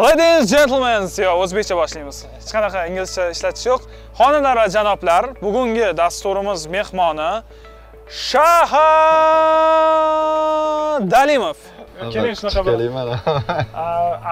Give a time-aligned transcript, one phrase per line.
[0.00, 2.18] Ladies and gentlemen, yo o'zbekcha boshlaymiz.
[2.32, 3.82] Hech qanaqa inglizcha ishlatish yo'q.
[4.16, 7.26] Xonimlar va janoblar, bugungi dasturimiz mehmoni
[8.28, 8.86] Shaha
[11.14, 11.58] Dalimov.
[12.14, 13.18] Keling shunaqa bir Keling mana.
[13.84, 13.86] a,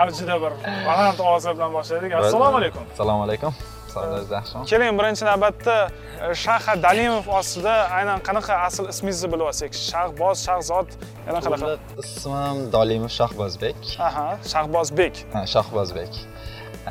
[0.05, 0.53] avjida bir
[0.87, 2.15] baland ovoz bilan boshlaydik.
[2.23, 2.83] Assalomu alaykum.
[2.95, 3.53] Assalomu alaykum.
[3.97, 4.65] Yaxshimi?
[4.71, 9.73] Keling birinchi navbatda e, Shaha Dalimov ostida aynan qanaqa asl ismingizni bilib olsak.
[9.91, 10.89] Shahboz, Shahzod,
[11.27, 11.71] yana qanaqa?
[12.03, 13.79] Ismim Dolimov Shahbozbek.
[14.09, 15.15] Aha, Shahbozbek.
[15.35, 16.13] Ha, Shahbozbek.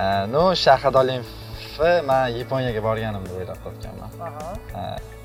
[0.02, 4.10] E, No, Shaha Dolimovni men Yaponiyaga borganimda o'ylab topganman.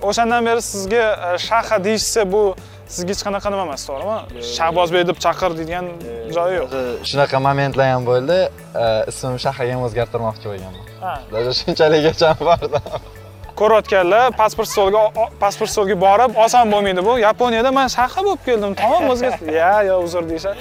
[0.08, 1.04] O'shandan beri sizga
[1.34, 2.42] e, Shaha deyishsa bu
[2.94, 4.16] sizga hech qanaqa nima emas, to'g'rimi?
[4.56, 5.86] Shahbozbek deb chaqir degan
[6.36, 6.70] joyi yo'q.
[7.10, 8.38] Shunaqa momentlar ham bo'ldi.
[8.82, 10.84] e, Ismimni Shahaga ham o'zgartirmoqchi bo'lganman.
[11.02, 11.18] Ha.
[11.32, 12.82] Даже shunchaligacha bordim.
[13.60, 15.00] Ko'rayotganlar pasport stolga
[15.42, 17.18] pasport stolga borib oson bo'lmaydi bu.
[17.26, 19.30] Yaponiyada men Shaha bo'lib keldim, tamom o'zga.
[19.60, 20.56] Ya, yo uzr deyishadi.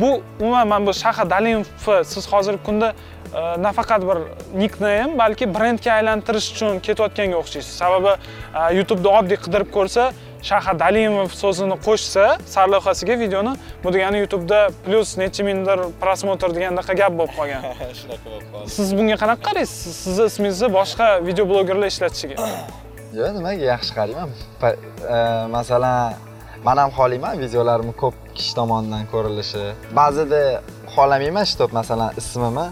[0.00, 2.88] Bu umuman men bu Shaha Dalimovni siz hozirgi kunda
[3.34, 4.18] e, nafaqat bir
[4.60, 7.74] nickname, balki brendga aylantirish uchun ketayotganga o'xshaysiz.
[7.82, 8.12] Sababi
[8.58, 10.12] e, YouTube'da oddiy qidirib ko'rsa,
[10.44, 13.52] Shaha Dalimov so'zini qo'shsa sarlavhasiga videoni,
[13.84, 17.62] bu degani YouTube'da plyus necha mingdir prosmotr degandaqa gap bo'lib qolgan.
[18.00, 18.72] Shunaqa bo'lib qoldi.
[18.76, 19.94] Siz bunga qanaqa qaraysiz?
[20.04, 22.36] Sizni ismingizni boshqa video blogerlar ishlatishiga.
[23.18, 24.34] Yo'q, nimaga yaxshi qarayman.
[25.14, 25.18] E,
[25.56, 26.20] Masalan,
[26.66, 29.64] men ham xohlayman videolarimni ko'p kishi tomonidan ko'rilishi.
[30.00, 30.42] Ba'zida
[30.94, 32.66] xohlamayman, shtop masalan ismimni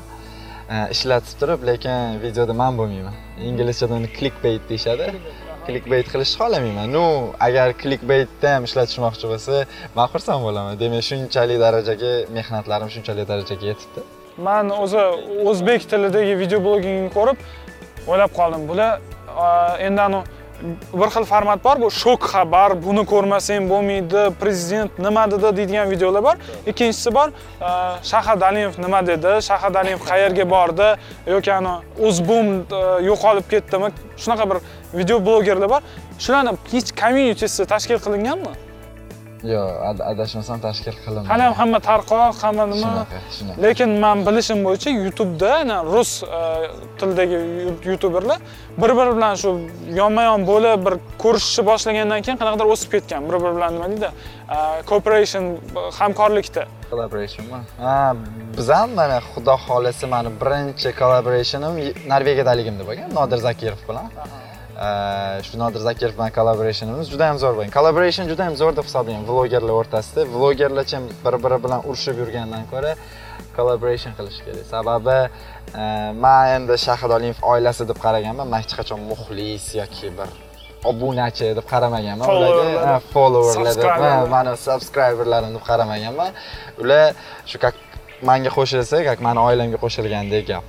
[0.74, 3.16] e, ishlatib turib, lekin videoda men bo'lmayman.
[3.48, 5.08] Inglizchada uni clickbait deyishadi.
[5.66, 6.90] Clickbait qilishni xohlamayman.
[6.96, 7.04] Nu,
[7.46, 9.62] agar clickbaitda ham ishlatishmoqchi bo'lsa,
[9.96, 10.78] men xursand bo'laman.
[10.82, 14.04] Demak, shunchalik darajaga mehnatlarim shunchalik darajaga yetibdi.
[14.48, 15.02] Man o'zi
[15.50, 17.38] o'zbek tilidagi video blogingni ko'rib
[18.10, 18.62] o'ylab qoldim.
[18.70, 18.92] Bular
[19.86, 20.22] endi anu
[21.00, 26.22] bir xil format bor, bu shok xabar, buni ko'rmasang bo'lmaydi, prezident nima dedi deydigan videolar
[26.28, 26.36] bor.
[26.70, 27.32] Ikkinchisi bor,
[28.10, 28.52] shahar Shaha
[28.84, 30.88] nima dedi, shahar Dalimov qayerga bordi
[31.34, 31.74] yoki anu
[32.06, 32.46] O'zbum
[32.78, 33.90] e, yo'qolib ketdimi?
[34.22, 34.58] Shunaqa bir
[34.98, 35.80] video blogerlar bor.
[36.24, 38.52] Shularni hech communitysi tashkil qilinganmi?
[39.52, 41.26] Yo'q, ad- adashmasam tashkil qilinadi.
[41.32, 43.62] Hali ham hamma tarqoq, hamma nima Shunaqa, shunaqa.
[43.64, 45.52] lekin men bilishim bo'yicha YouTube'da
[45.94, 46.42] rus e,
[46.98, 47.38] tilidagi
[47.90, 48.38] youtuberlar
[48.82, 49.50] bir-biri bilan shu
[50.00, 54.08] yonma-yon bo'lib bir ko'rishishni boshlagandan keyin qanaqadir o'sib ketgan bir-biri bilan nima deydi
[54.54, 54.58] e,
[54.90, 55.44] cooperation
[55.98, 57.58] hamkorlikda Collaborationmi?
[57.84, 57.96] Ha,
[58.58, 61.74] biz ham mana xudo xolasa mani birinchi collaborationim
[62.12, 64.06] Norvegiyadaligimda bo'lgan, Nodir Zakirov bilan.
[65.46, 67.72] Shu Nodir Zakirov bilan collaborationimiz juda ham zo'r bo'lgan.
[67.78, 70.24] Collaboration juda ham zo'r deb hisoblayman vlogerlar o'rtasida.
[70.34, 72.92] Vlogerlarcha bir-biri bilan urushib yurgandan ko'ra
[73.56, 74.64] collaboration qilish kerak.
[74.74, 75.18] Sababi
[76.24, 78.46] men endi Shahid Olimov oilasi deb qaraganman.
[78.52, 80.28] Men hech qachon muxlis yoki bir
[80.90, 82.98] obunachi deb qaramaganman ularga.
[83.14, 86.30] Followerlar deb, mani subscriberlarim deb qaramaganman.
[86.82, 87.04] Ular
[87.50, 87.74] shu как
[88.22, 90.66] manga qo'shilsa, как mani oilamga qo'shilgandek gap.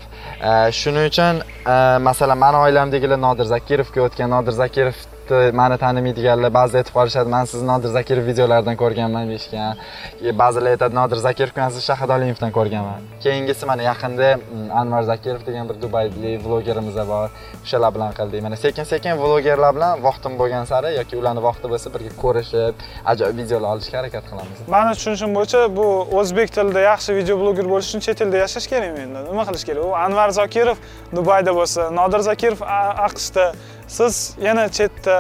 [0.80, 1.76] Shuning uchun e,
[2.10, 7.46] masalan mani oilamdagilar Nodir Zakirovga o'tgan, Nodir zakirov Zakirovni mani tanimaydiganlar ba'zida aytib qolishadi, men
[7.46, 9.78] sizni Nodir Zakirov videolaridan ko'rganman deyishgan.
[10.22, 13.02] E, Ba'zilar aytadi Nodir Zakirovni men sizni Shahid ko'rganman.
[13.24, 17.30] Keyingisi mana yaqinda mm, Anvar Zakirov degan bir Dubaylik vlogerimiz bor.
[17.64, 18.44] O'shalar bilan qildik.
[18.44, 22.74] Mana sekin-sekin vlogerlar bilan vaqtim bo'lgan sari yoki ularni vaqti bo'lsa birga ko'rishib,
[23.12, 24.58] ajoyib videolar olishga harakat qilamiz.
[24.68, 25.88] mani tushunishim bo'yicha bu
[26.20, 29.84] o'zbek tilida yaxshi video bloger bo'lish uchun chet elda yashash kerakmi endi nima qilish kerak
[29.90, 30.78] u anvar zokirov
[31.18, 32.60] dubayda bo'lsa nodir zokirov
[33.08, 33.46] aqshda
[33.88, 34.16] siz
[34.48, 35.18] yana chetda.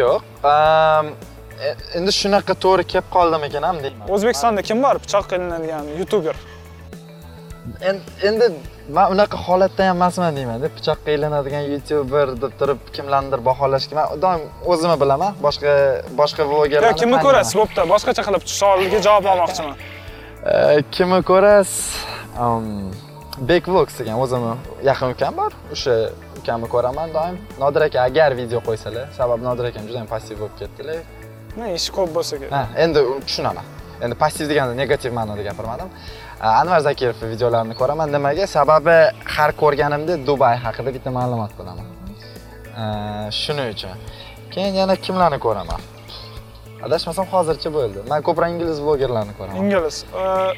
[0.00, 0.22] Yo'q.
[1.66, 4.06] e- Endi shunaqa to'g'ri kelib qoldimikin ham deyman.
[4.14, 6.36] o'zbekistonda kim bor pichoq qilinadigan youtuber?
[7.88, 8.46] En- endi
[8.96, 13.94] men unaqa holatda ham emasman deyman deb pichoqqa ilinadigan youtuber deb turib kimlarnidir baholashga.
[13.98, 14.40] Men doim
[14.72, 15.72] o'zimni bilaman boshqa
[16.20, 17.54] boshqa yo vlogerlarni kimni ko'rasiz?
[17.60, 19.76] Bo'pti boshqacha qilib savolga javob olmoqchiman.
[20.52, 21.76] Eh, kimni ko'rasiz?
[23.50, 24.54] Bek vlogs degan o'zimni
[24.88, 25.94] yaqin ukam bor o'sha
[26.40, 30.56] ukamni ko'raman doim nodir aka agar video qo'ysalar sababi nodir akam juda ham passiv bo'lib
[30.60, 30.98] ketdilar
[31.58, 33.66] ne ish ko'p bo'lsa kerak Ha, endi tushunaman.
[34.04, 35.88] Endi passiv deganda negativ ma'noda gapirmadim.
[36.60, 38.08] Anvar Zakirov videolarini ko'raman.
[38.16, 38.44] Nimaga?
[38.56, 38.96] Sababi
[39.34, 41.86] har ko'rganimda Dubay haqida bitta ma'lumot bilaman.
[43.42, 43.96] Shuning uchun.
[44.54, 45.80] Keyin yana kimlarni ko'raman?
[46.86, 47.98] Adashmasam hozircha bo'ldi.
[48.10, 49.56] Men ko'proq ingliz vlogerlarni ko'raman.
[49.62, 49.96] ingliz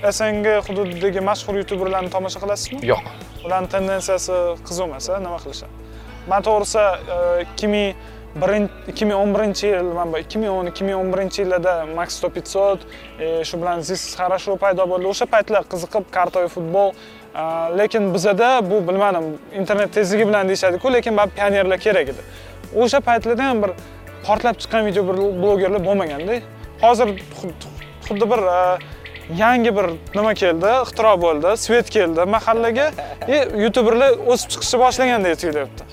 [0.06, 3.02] E, sng hududidagi mashhur youtuberlarni tomosha qilasizmi Yo'q.
[3.46, 4.34] ularni tendensiyasi
[4.68, 5.72] qiziq emas nima qilishadi
[6.30, 6.82] man to'g'risi
[7.16, 7.94] e, ikki ming
[8.42, 11.38] birin- ikki ming o'n birinchi yil man bu ikki ming o'n ikki ming o'n birinchi
[11.42, 12.80] yillarda max sto pятьсот
[13.18, 17.42] e, shu bilan zis хорошо paydo bo'ldi o'sha paytlar qiziqib kartoy futbol e,
[17.78, 19.24] lekin bizada bu bilmadim
[19.60, 22.22] internet tezligi bilan deyishadiku lekin baribir pionerlar kerak edi
[22.82, 23.70] o'sha paytlarda ham bir
[24.26, 25.02] portlab chiqqan video
[25.42, 26.40] blogerlar bo'lmaganda
[26.82, 27.08] hozir
[27.38, 27.68] xud-
[28.06, 28.78] xuddi bir e,
[29.42, 29.86] yangi bir
[30.18, 30.68] nima keldi?
[30.84, 32.86] Ixtiro bo'ldi svet keldi mahallaga.
[33.28, 35.84] И youtuberlar o'sib chiqishni boshlagandek tuyulyapti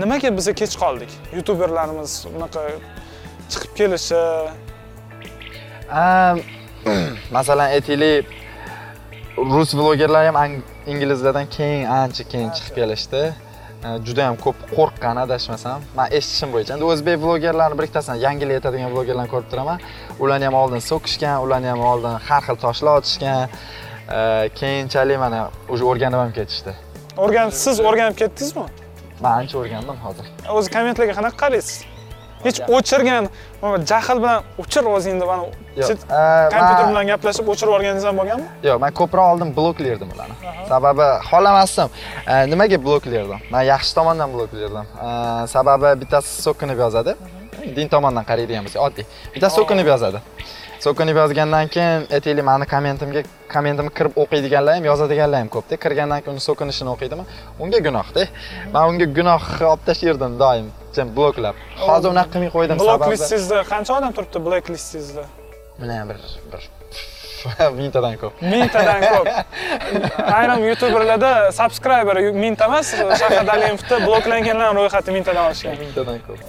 [0.00, 1.10] nimaga biz kech qoldik?
[1.36, 2.60] Youtuberlarimiz unaqa
[3.52, 4.22] chiqib kelishi.
[7.36, 8.26] Masalan aytaylik
[9.54, 10.52] rus vlogerlar ham
[10.92, 13.16] inglizlardan keyin ancha keyin chiqib kelishdi.
[13.16, 13.47] E,
[14.06, 16.74] juda ham ko'p qo'rqqan adashmasam man eshitishim bo'yicha.
[16.76, 19.78] Endi o'zbek vlogerlarini bir ikkitasidan yangi yil aytadigan vlogerlarni ko'rib turaman.
[20.22, 23.48] Ularni ham oldin so'kishgan ularni ham oldin har xil toshlar otishgan.
[24.60, 26.72] Keyinchalik mana уже o'rganib ham ketishdi.
[27.24, 28.66] O'rganib siz o'rganib ketdingizmi?
[29.24, 30.26] Man ancha o'rgandim hozir.
[30.58, 31.97] O'zi kommentlarga qanaqa qaraysiz
[32.46, 33.24] hech o'chirgan
[33.90, 35.44] jahl bilan o'chir o'zingni mana
[35.80, 36.22] Yo'q, chet- e,
[36.54, 40.36] kompyuter man- bilan gaplashib o'chirib yuborganingiz ham bo'lganmi Yo'q, men ko'proq oldin bloklardim ularni.
[40.72, 41.88] Sababi xohlamasdim.
[42.32, 43.40] E, Nimaga bloklardim?
[43.52, 44.86] Men yaxshi tomondan bloklardim.
[45.06, 45.08] E,
[45.54, 47.12] Sababi bittasi so'kinib yozadi.
[47.76, 49.04] Din tomondan qaraydigan bo'lsak, oddiy.
[49.34, 50.18] Bittasi so'kinib yozadi.
[50.84, 53.20] So'kinib yozgandan keyin aytaylik mani kommentimga
[53.54, 55.74] kommentimni kirib o'qiydiganlar ham, yozadiganlar ham ko'pda.
[55.84, 57.24] Kirgandan keyin uni so'kinishini o'qiydimi?
[57.62, 58.22] Unga gunohda.
[58.74, 59.42] Men unga gunoh
[59.72, 60.66] olib tashlardim doim,
[60.98, 61.56] jim bloklab.
[61.88, 65.24] Hozir unaqa qilmay qo'ydim blok listingizda qancha odam turibdi blok listingizda
[65.82, 66.20] Bilan bir
[66.52, 66.62] bir
[67.80, 68.32] mingtadan ko'p.
[68.52, 69.26] mingtadan ko'p
[70.38, 72.86] ayrim youtuberlarda subscriberi mingta emas
[73.20, 76.40] shahar dalimovni bloklanganlar ro'yxati mingtadan oshgan Mingtadan ko'p.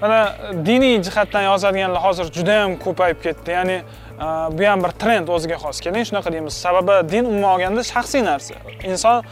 [0.00, 0.20] mana
[0.66, 3.76] diniy jihatdan yozadiganlar hozir juda ham ko'payib ketdi ya'ni
[4.58, 8.54] bu ham bir trend o'ziga xos keling shunaqa deymiz sababi din umuman olganda shaxsiy narsa.
[8.84, 9.24] Inson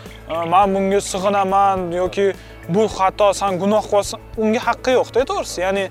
[0.49, 2.32] man bunga sig'inaman yoki
[2.69, 5.61] bu xato san gunoh qilyapsan unga haqqi yo'qda e, to'g'risi.
[5.67, 5.84] Ya'ni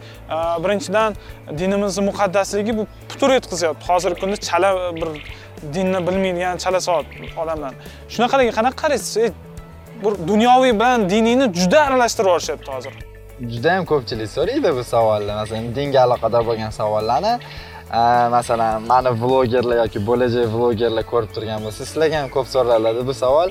[0.64, 1.16] birinchidan
[1.60, 3.84] dinimizni muqaddasligi bu putur yetkazyapti.
[3.92, 5.10] Hozirgi kunda chala bir
[5.74, 7.06] dinni bilmaydigan chala savod
[7.42, 7.74] odamlar.
[8.14, 9.18] Shunaqalarga qanaqa qaraysiz?
[9.18, 9.32] E,
[10.04, 12.94] bir dunyoviy bilan diniyni juda aralashtirib yuborishyapti hozir.
[13.54, 15.34] Juda ham ko'pchilik so'raydi bu savolni.
[15.42, 17.34] Masalan dinga aloqador bo'lgan savollarni.
[18.36, 23.50] Masalan mani vlogerlar yoki bo'lajak vlogerlar ko'rib turgan bo'lsa sizlarga ham ko'p so'raladi bu savol.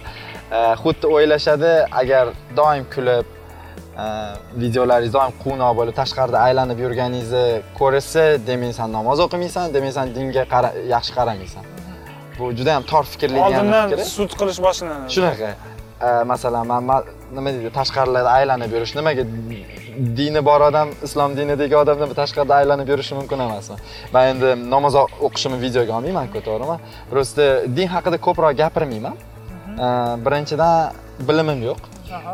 [0.82, 2.24] Xuddi o'ylashadi agar
[2.56, 3.26] doim kulib
[4.62, 7.46] videolaringiz doim quvnoq bo'lib tashqarida aylanib yurganingizni
[7.80, 10.44] ko'rishsa demak san namoz o'qimaysan demak san dinga
[10.94, 11.64] yaxshi qaramaysan
[12.38, 15.12] bu juda ham tor fikrli oldindan sud qilish boshlanadi.
[15.16, 15.50] Shunaqa
[16.32, 17.04] masalan man ma-
[17.36, 19.24] nima deydi tashqarilarda aylanib yurish nimaga?
[20.18, 23.76] Dini bor odam islom dinidagi odamdan tashqarida aylanib yurishi mumkin emasmi
[24.14, 24.94] man endi namoz
[25.26, 26.76] o'qishimni videoga olmaymanku to'g'rimi
[27.12, 27.42] просто
[27.76, 29.16] din haqida ko'proq gapirmayman.
[30.26, 30.92] Birinchidan
[31.28, 31.80] bilimim yo'q.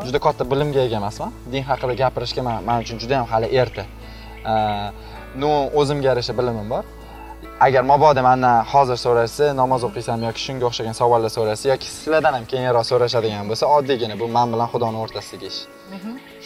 [0.06, 1.30] Juda katta bilimga ega emasman.
[1.52, 3.84] Din haqida gapirishga man uchun juda ham hali erta.
[5.42, 6.84] Ну o'zimga yarasha bilimim bor
[7.60, 12.44] agar mabodo mandan hozir so'rashsa namoz o'qiysanmi yoki shunga o'xshagan savollar so'rashsa yoki sizlardan ham
[12.52, 15.60] keyinroq so'rashadigan bo'lsa oddiygina bu man bilan xudoni o'rtasidagi ish.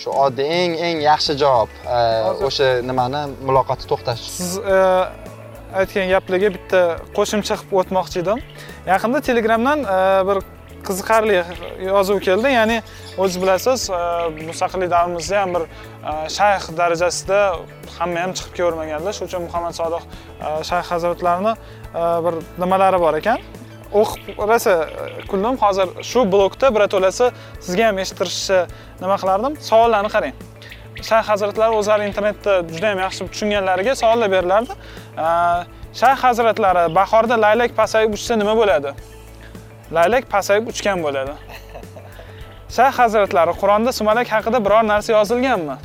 [0.01, 1.99] Shu oddiy eng eng yaxshi javob e,
[2.49, 4.29] o'sha nimani muloqotni to'xtatish.
[4.39, 4.79] Siz e,
[5.81, 6.81] aytgan gaplarga bitta
[7.19, 8.39] qo'shimcha qilib o'tmoqchi edim.
[8.93, 9.99] Yaqinda telegramdan e,
[10.29, 10.39] bir
[10.87, 11.39] qiziqarli
[11.87, 12.53] yozuv keldi.
[12.55, 12.79] Ya'ni
[13.19, 14.01] o'zingiz bilasiz e,
[14.49, 17.41] mustaqillik davrimizda ham bir e, shayx darajasida
[17.99, 19.13] hamma ham chiqib ko'rmaganlar.
[19.17, 21.55] Shuning uchun muhammad sodiq e, shayx hazratlarini
[22.27, 23.43] bir nimalari bor ekan.
[24.01, 24.77] O'qib rosa
[25.31, 27.33] kuldim hozir shu blokda birato'lasi
[27.67, 28.61] sizga ham eshittirishni
[29.03, 29.59] nima qilardim?
[29.71, 30.35] Savollarni qarang.
[31.09, 34.77] Shayx hazratlari o'zlari internetda juda ham yaxshi tushunganlariga savollar berilardi.
[36.01, 38.93] Shayx hazratlari bahorda laylak pasayib uchsa nima bo'ladi?
[39.97, 41.35] Laylak pasayib uchgan bo'ladi.
[42.77, 45.77] Shayx hazratlari qur'onda sumalak haqida biror narsa yozilganmi?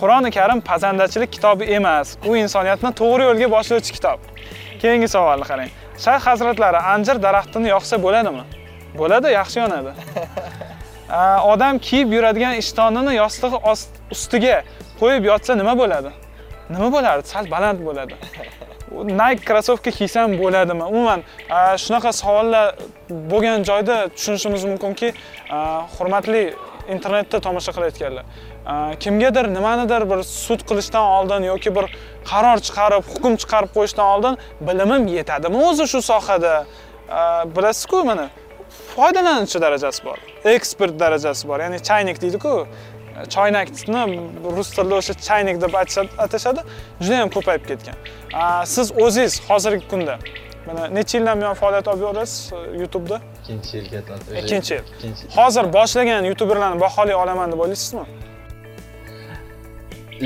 [0.00, 4.18] Qur'oni karim pazandachilik kitobi emas u insoniyatni to'g'ri yo'lga boshlovchi kitob.
[4.82, 5.70] Keyingi savolni qarang.
[6.04, 8.44] Shayx hazratlari anjir daraxtini yoqsa bo'ladimi?
[9.00, 9.92] Bo'ladi yaxshi yonadi.
[11.52, 13.58] Odam kiyib yuradigan ishtonini yostig'i
[14.14, 14.56] ustiga
[15.00, 16.10] qo'yib yotsa nima bo'ladi?
[16.74, 17.28] Nima bo'lardi?
[17.32, 18.14] Sal baland bo'ladi.
[19.20, 20.84] Nike krossovka kiysam bo'ladimi?
[20.92, 21.20] Umuman
[21.84, 22.74] shunaqa savollar
[23.32, 25.12] bo'lgan joyda tushunishimiz mumkinki
[25.96, 26.42] hurmatli
[26.94, 28.24] internetda tomosha qilayotganlar
[29.02, 31.86] kimgadir nimanidir bir sud qilishdan oldin yoki bir
[32.30, 34.34] qaror chiqarib hukm chiqarib qo'yishdan oldin
[34.68, 36.54] bilimim yetadimi o'zi shu sohada?
[37.56, 38.28] Bilasizku mana
[38.94, 40.18] foydalanuvchi darajasi bor
[40.56, 42.54] ekspert darajasi bor ya'ni chaynik deydiku.
[43.34, 44.02] Choynakni
[44.56, 45.74] rus tilida o'sha chaynik deb
[46.24, 46.60] atashadi
[47.00, 47.96] juda yam ko'payib ketgan.
[48.74, 50.16] Siz o'zingiz hozirgi kunda
[50.66, 53.20] mana necha yildan buyon faoliyat olib borasiz e, youtubeda?
[53.40, 54.42] Ikkinchi yilga yil.
[54.42, 54.84] Ikkinchi yil.
[55.36, 58.04] hozir boshlagan youtuberlarni baholay olaman deb o'ylaysizmi?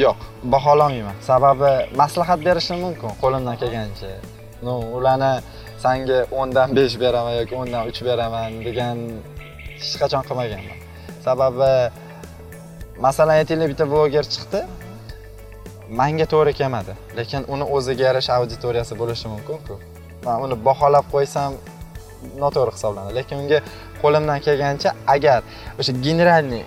[0.05, 0.19] Yo'q
[0.55, 4.11] baholamayman sababi maslahat berishim mumkin qo'limdan kelgancha
[4.67, 5.33] ну ularni
[5.85, 8.97] sanga o'ndan besh beraman yoki o'ndan uch beraman degan
[9.81, 10.79] hech qachon qilmaganman.
[11.27, 11.73] Sababi
[13.01, 14.61] masalan aytaylik bitta bloger chiqdi
[16.01, 19.75] manga to'g'ri kelmadi lekin uni o'ziga yarasha auditoriyasi bo'lishi mumkin-ku.
[20.25, 21.53] man uni baholab qo'ysam
[22.43, 23.59] noto'g'ri hisoblanadi lekin unga
[24.03, 25.41] qo'limdan kelgancha agar
[25.81, 26.65] o'sha generalniy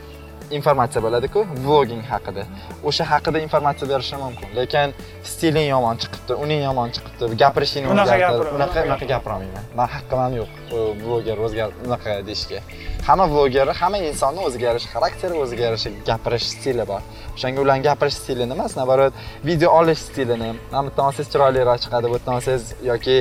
[0.57, 2.43] informatsiya bo'ladi-ku vloging haqida.
[2.89, 4.93] O'sha haqida informatsiya berishim mumkin lekin
[5.31, 8.15] stiling yomon chiqibdi uning yomon chiqibdi gapirishingni Unaqa
[8.57, 12.59] unaqa unaqa gapirolmayman man haqqim ham yo'q u vloger o'zgar unaqa deyishga.
[13.07, 17.01] Hamma vloger hamma insonni o'ziga yarasha xarakteri o'ziga yarasha gapirish stili bor.
[17.35, 19.13] O'shanga ularni gapirish stilini emas naоборот
[19.49, 23.17] video olish stilini mana bitta olsangiz chiroyliroq chiqadi bu yerdan olsangiz yoki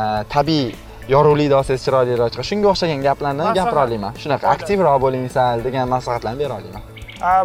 [0.00, 0.02] e,
[0.34, 0.72] tabiiy
[1.08, 6.38] yorug'likda olsangiz chiroyliroq chiqadi shunga o'xshagan gaplarni gapira olaman shunaqa aktivroq bo'ling sal degan maslahatlarni
[6.44, 6.82] bera olaman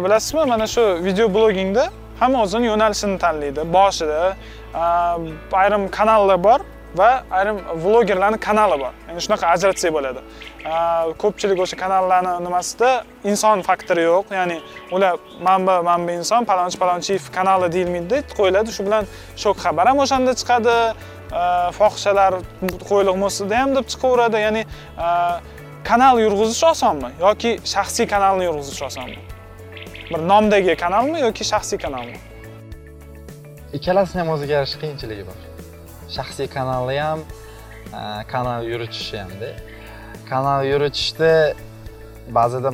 [0.04, 0.44] bilasizmi?
[0.52, 3.60] Mana shu video blogingda hamma o'zini yo'nalishini tanlaydi.
[3.76, 4.36] Boshida
[5.62, 6.60] ayrim kanallar bor
[7.00, 8.92] va ayrim vlogerlarni kanali bor.
[9.08, 10.20] Ya'ni shunaqa ajratsak bo'ladi.
[11.22, 12.90] Ko'pchilik o'sha kanallarni nimasida
[13.30, 14.32] inson faktori yo'q.
[14.38, 14.58] Ya'ni
[14.96, 15.12] ular
[15.46, 18.70] manba manba inson palonchi palonchiyev kanali deyilmaydida qo'yiladi.
[18.76, 19.04] Shu bilan
[19.42, 20.76] shok xabar ham o'shanda chiqadi
[21.32, 22.34] Э, fohishalar
[22.88, 24.38] qo'yliq mo'sida ham deb chiqaveradi.
[24.46, 24.62] Ya'ni
[25.06, 25.08] e,
[25.88, 29.20] kanal yurg'izish osonmi yoki shaxsiy kanalni yurg'izish osonmi?
[30.10, 32.16] Bir nomdagi kanalmi yoki shaxsiy kanalmi?
[33.76, 35.38] Ikkalasini ham o'ziga yarasha qiyinchiligi bor.
[36.16, 37.20] Shaxsiy kanalni ham
[37.98, 38.00] e,
[38.32, 39.50] kanal yuritishi hamda
[40.30, 41.32] kanal yuritishda
[42.38, 42.72] ba'zida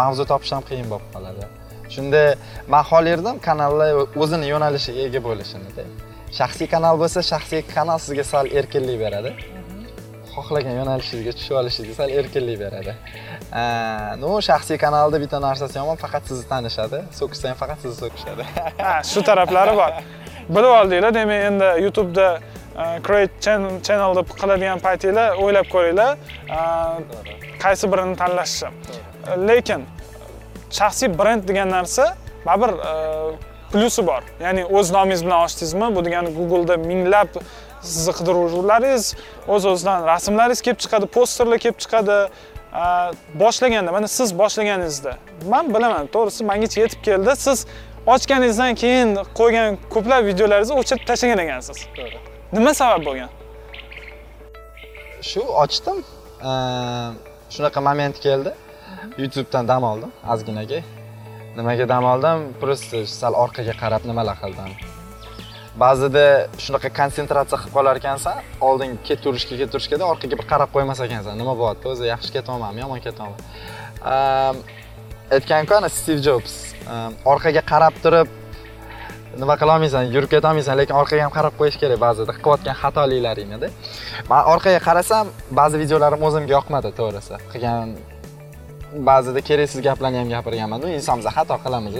[0.00, 1.48] mavzu topish ham qiyin bo'lib qoladi.
[1.94, 2.22] Shunda
[2.72, 3.90] man xohlardim kanallar
[4.22, 5.70] o'zini yo'nalishiga ega bo'lishini
[6.38, 9.32] shaxsiy kanal bo'lsa shaxsiy kanal sizga sal erkinlik beradi.
[10.34, 12.94] Xohlagan yo'nalishingizga tushib olishingizga sal erkinlik beradi.
[14.22, 17.02] Ну shaxsiy kanalda bitta narsasi yomon faqat sizni tanishadi.
[17.18, 18.46] So'kishsa ham faqat sizni so'kishadi.
[18.84, 19.90] Ha shu taraflari bor.
[20.54, 22.28] Bilib oldinglar demak endi youtubeda
[22.82, 26.10] e, create channel channel deb qiladigan paytinglar o'ylab ko'ringlar.
[26.56, 26.60] E,
[27.64, 28.70] qaysi birini tanlashni
[29.50, 29.86] lekin
[30.78, 32.04] shaxsiy brend degan narsa
[32.46, 32.94] baribir e,
[33.72, 34.22] plyusi bor.
[34.40, 35.94] Ya'ni o'z nomingiz bilan ochdingizmi?
[35.96, 37.28] Bu degani googleda minglab
[37.82, 39.04] sizni qidiruvlaringiz
[39.48, 42.16] o'z o'zidan rasmlaringiz kelib chiqadi posterlar kelib chiqadi
[43.42, 45.12] boshlaganda mana siz boshlaganingizda.
[45.52, 47.36] Man bilaman to'g'risi mangacha yetib keldi.
[47.46, 47.66] Siz
[48.14, 49.08] ochganingizdan keyin
[49.40, 51.78] qo'ygan ko'plab videolaringizni o'chirib tashlagan ekansiz.
[52.52, 53.30] Nima sabab bo'lgan?
[55.30, 55.98] Shu ochdim.
[57.54, 58.54] Shunaqa moment keldi.
[59.18, 60.80] Youtubedan dam oldim ozginaga
[61.60, 62.38] nimaga dam oldim?
[62.62, 64.70] Просто sal orqaga qarab nimalar qildim?
[65.82, 66.24] Ba'zida
[66.64, 68.36] shunaqa konsentratsiya qilib qolar ekansan
[68.68, 71.34] oldin ketaverishga ketaverishgada orqaga bir qarab qo'ymas ekansan.
[71.40, 71.86] Nima bo'lyapti?
[71.92, 73.38] O'zi yaxshi ketyapmanmi yomon ketyapmanmi
[75.36, 76.54] aytganku ana stiv jobs.
[77.32, 78.28] Orqaga qarab turib
[79.42, 82.32] nima qilolmaysan yurib ketolmaysan lekin orqaga ham qarab qo'yish kerak ba'zida.
[82.44, 83.68] Qilayotgan xatoliklaringni
[84.30, 85.24] man orqaga qarasam
[85.60, 87.34] ba'zi videolarim o'zimga yoqmadi to'g'risi.
[87.52, 87.88] Qilgan
[89.10, 91.94] ba'zida keraksiz gaplarni ham gapirganman nu insonmiz xato qilamiz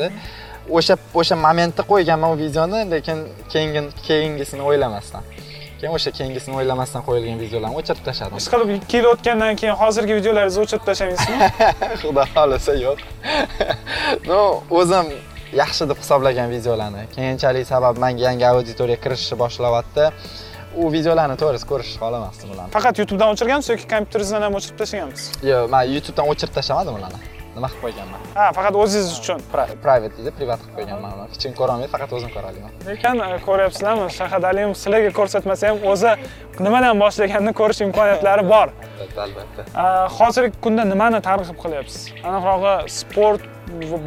[0.78, 3.18] o'sha o'sha momentda qo'yganman u videoni lekin
[3.52, 5.22] keyingi keyingisini o'ylamasdan
[5.80, 8.36] keyin o'sha keyingisini o'ylamasdan qo'yilgan videolarni o'chirib tashladim.
[8.42, 11.38] Ishqilib ikki yil o'tgandan keyin hozirgi videolaringizni o'chirib tashlamaysizmi
[12.02, 12.98] xudo xohlasa yo'q.
[14.30, 14.40] Ну
[14.80, 15.06] o'zim
[15.62, 20.04] yaxshi deb hisoblagan videolarni keyinchalik sabab manga yangi auditoriya kirishni boshlayapti
[20.76, 22.70] u videolarni to'g'risi ko'rishni xohlamasdim ularni.
[22.76, 25.28] Faqat youtubedan o'chirganmisiz yoki kompyuteringizdan ham o'chirib tashlaganmisiz?
[25.50, 27.20] Yo'q man youtubedan o'chirib tashlamadim ularni.
[27.56, 28.20] Nima qilib qo'yganman?
[28.38, 29.40] Ha faqat o'zingiz uchun.
[29.52, 33.22] Pri- private deydi privat qilib qo'yganman uni hech kim ko'rolmaydi faqat o'zim ko'ra olaman lekin
[33.26, 34.04] e, ko'ryapsizlarmi?
[34.18, 36.12] Shahad aliyev sizlarga ko'rsatmasa ham o'zi
[36.66, 38.68] nimadan boshlaganini ko'rish imkoniyatlari bor.
[38.76, 39.64] Albatta albatta.
[39.82, 39.84] A,
[40.18, 43.42] hozirgi kunda nimani targ'ib qilyapsiz aniqrog'i sport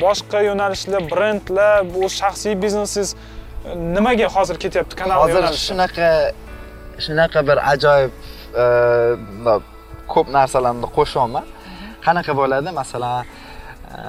[0.05, 6.08] boshqa yo'nalishlar brendlar bu shaxsiy biznesingiz e, nimaga hozir ketyapti kanal hozir shunaqa
[7.06, 8.12] shunaqa bir ajoyib
[8.64, 8.66] e,
[10.14, 11.46] ko'p narsalarni qo'shyapman
[12.06, 12.70] qanaqa bo'ladi?
[12.82, 13.26] Masalan
[13.98, 14.00] e,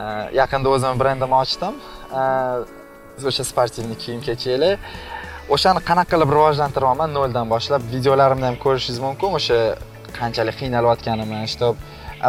[0.41, 1.75] yaqinda o'zim brendimni ochdim.
[2.21, 2.23] E,
[3.31, 4.79] o'sha sportivniy kiyim kechaklar
[5.55, 7.83] o'shani qanaqa qilib rivojlantiryapman noldan boshlab.
[7.95, 9.37] Videolarimni ham ko'rishingiz mumkin.
[9.39, 9.59] O'sha
[10.19, 11.77] qanchalik qiynalayotganimni shtob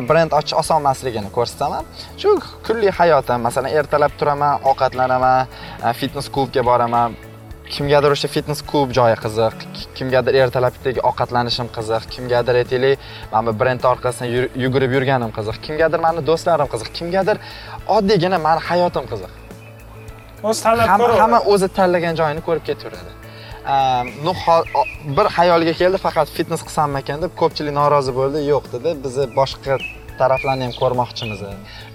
[0.09, 1.83] brend ochish oson emasligini ko'rsataman.
[2.21, 2.35] Shu
[2.67, 3.39] kunlik hayotim.
[3.47, 5.47] Masalan ertalab turaman ovqatlanaman
[5.99, 7.15] fitnes klubga boraman.
[7.73, 12.99] Kimgadir o'sha fitnes klub joyi qiziq ki- kimgadir ertalabdagi ovqatlanishim qiziq kimgadir aytaylik
[13.31, 14.27] mana bu brend orqasidan
[14.63, 17.37] yugurib yurganim qiziq kimgadir mani do'stlarim qiziq kimgadir
[17.97, 19.31] oddiygina mani hayotim qiziq.
[20.49, 21.21] O'zi tanlab ko'raveradi.
[21.23, 23.11] hamma o'zi tanlagan joyini ko'rib ketaveradi.
[23.73, 24.07] Ehm,
[25.17, 28.39] bir xayolga keldi faqat fitnes qilsammikan deb ko'pchilik norozi bo'ldi.
[28.53, 29.77] Yo'q dedi bizni boshqa
[30.19, 31.39] taraflarni ham ko'rmoqchimiz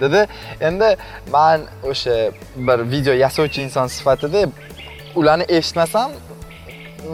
[0.02, 0.20] dedi.
[0.68, 0.88] Endi
[1.36, 1.58] man
[1.90, 2.16] o'sha
[2.68, 4.40] bir video yasovchi inson sifatida
[5.18, 6.10] ularni eshitmasam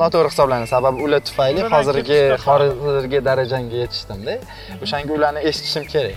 [0.01, 0.69] noto'g'ri hisoblanadi.
[0.75, 4.35] Sababi ular tufayli hozirgi hozirgi darajamga yetishtimda
[4.85, 6.17] o'shanga ularni eshitishim kerak.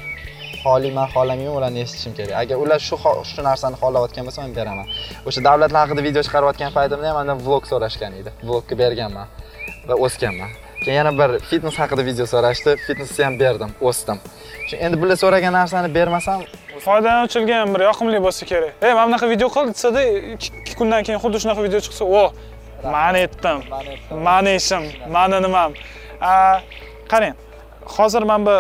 [0.64, 2.36] Xohlayman xohlamayman ularni eshitishim kerak.
[2.42, 2.96] Agar ular shu
[3.32, 4.88] shu narsani xohlayotgan bo'lsa men beraman.
[5.28, 8.30] O'sha davlatlar haqida video chiqarayotgan paytimda ham mandan vlog so'rashgan edi.
[8.48, 9.28] Vlogga berganman
[9.90, 10.52] va o'sganman
[10.84, 12.76] keyin yana bir fitnes haqida video so'rashdi.
[12.88, 14.18] Fitnesni ham berdim o'sdim.
[14.86, 16.40] Endi bular so'ragan narsani bermasam
[16.86, 18.74] foydalanuvchilarga ham bir yoqimli bo'lsa kerak.
[18.82, 20.02] Ey mana bunaqa video qil desada
[20.36, 22.24] ikki kundan keyin xuddi shunaqa video chiqsa o
[22.96, 23.58] mani aytdim
[24.28, 24.84] mani ishim
[25.16, 25.72] mani nimam.
[27.12, 27.36] Qarang
[27.98, 28.56] hozir mana bu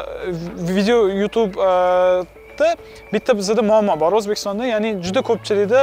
[0.77, 2.69] video youtubeda
[3.13, 4.11] bitta bizada muammo bor.
[4.19, 5.81] O'zbekistonda ya'ni juda ko'pchilikda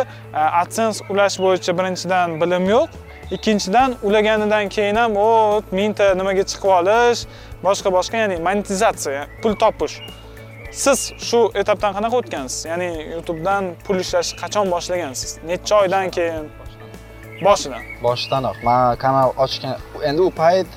[0.63, 2.89] adsense ulash bo'yicha birinchidan bilim yo'q.
[3.31, 7.27] Ikkinchidan ulaganidan keyin ham o mingta nimaga chiqib olish
[7.65, 9.97] boshqa boshqa ya'ni monetizatsiya pul topish.
[10.85, 12.67] Siz shu etapdan qanaqa o'tgansiz?
[12.71, 15.31] Ya'ni youtubedan pul ishlashni qachon boshlagansiz?
[15.51, 16.51] Necha oydan keyin?
[17.47, 17.83] Boshidan.
[18.03, 19.77] Boshidanoq man kanal ochgan
[20.09, 20.69] endi u payt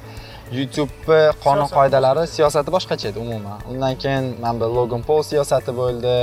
[0.58, 3.60] youtube qonun qoidalari siyosati boshqacha edi umuman.
[3.72, 6.16] Undan keyin mana bu logan paul siyosati bo'ldi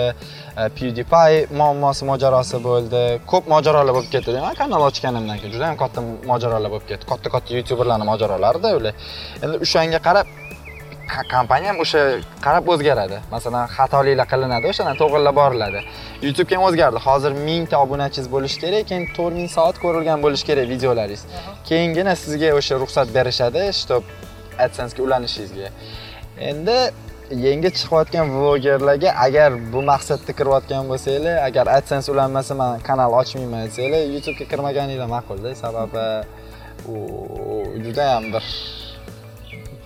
[0.60, 3.02] e, pewdiepie muammosi mojarosi bo'ldi
[3.32, 4.38] ko'p mojarolar bo'lib ketdi.
[4.46, 6.00] Man kanal ochganimdan keyin juda ham katta
[6.32, 7.04] mojarolar bo'lib ketdi.
[7.12, 8.94] Katta katta youtuberlarni mojarolarida ular
[9.44, 10.26] endi o'shanga qarab
[11.34, 12.00] kompaniya ham o'sha
[12.44, 13.18] qarab o'zgaradi.
[13.34, 15.80] Masalan xatoliklar qilinadi o'shadan to'g'irlab boriladi.
[16.26, 16.98] Youtube ham o'zgardi.
[17.06, 21.22] Hozir mingta obunachingiz bo'lishi kerak keyin to'rt ming soat ko'rilgan bo'lishi kerak videolaringiz.
[21.68, 24.02] Keyingina sizga o'sha ruxsat berishadi чтоб
[24.64, 25.68] adsencega ulanishingizga.
[26.50, 26.78] Endi
[27.46, 34.02] yangi chiqayotgan vlogerlarga agar bu maqsadda kirayotgan bo'lsanglar agar adsense ulanmasa man kanal ochmayman desanglar
[34.14, 35.50] youtubega kirmaganinglar ma'qulda.
[35.64, 36.06] Sababi
[36.92, 36.96] u
[37.84, 38.44] judayam bir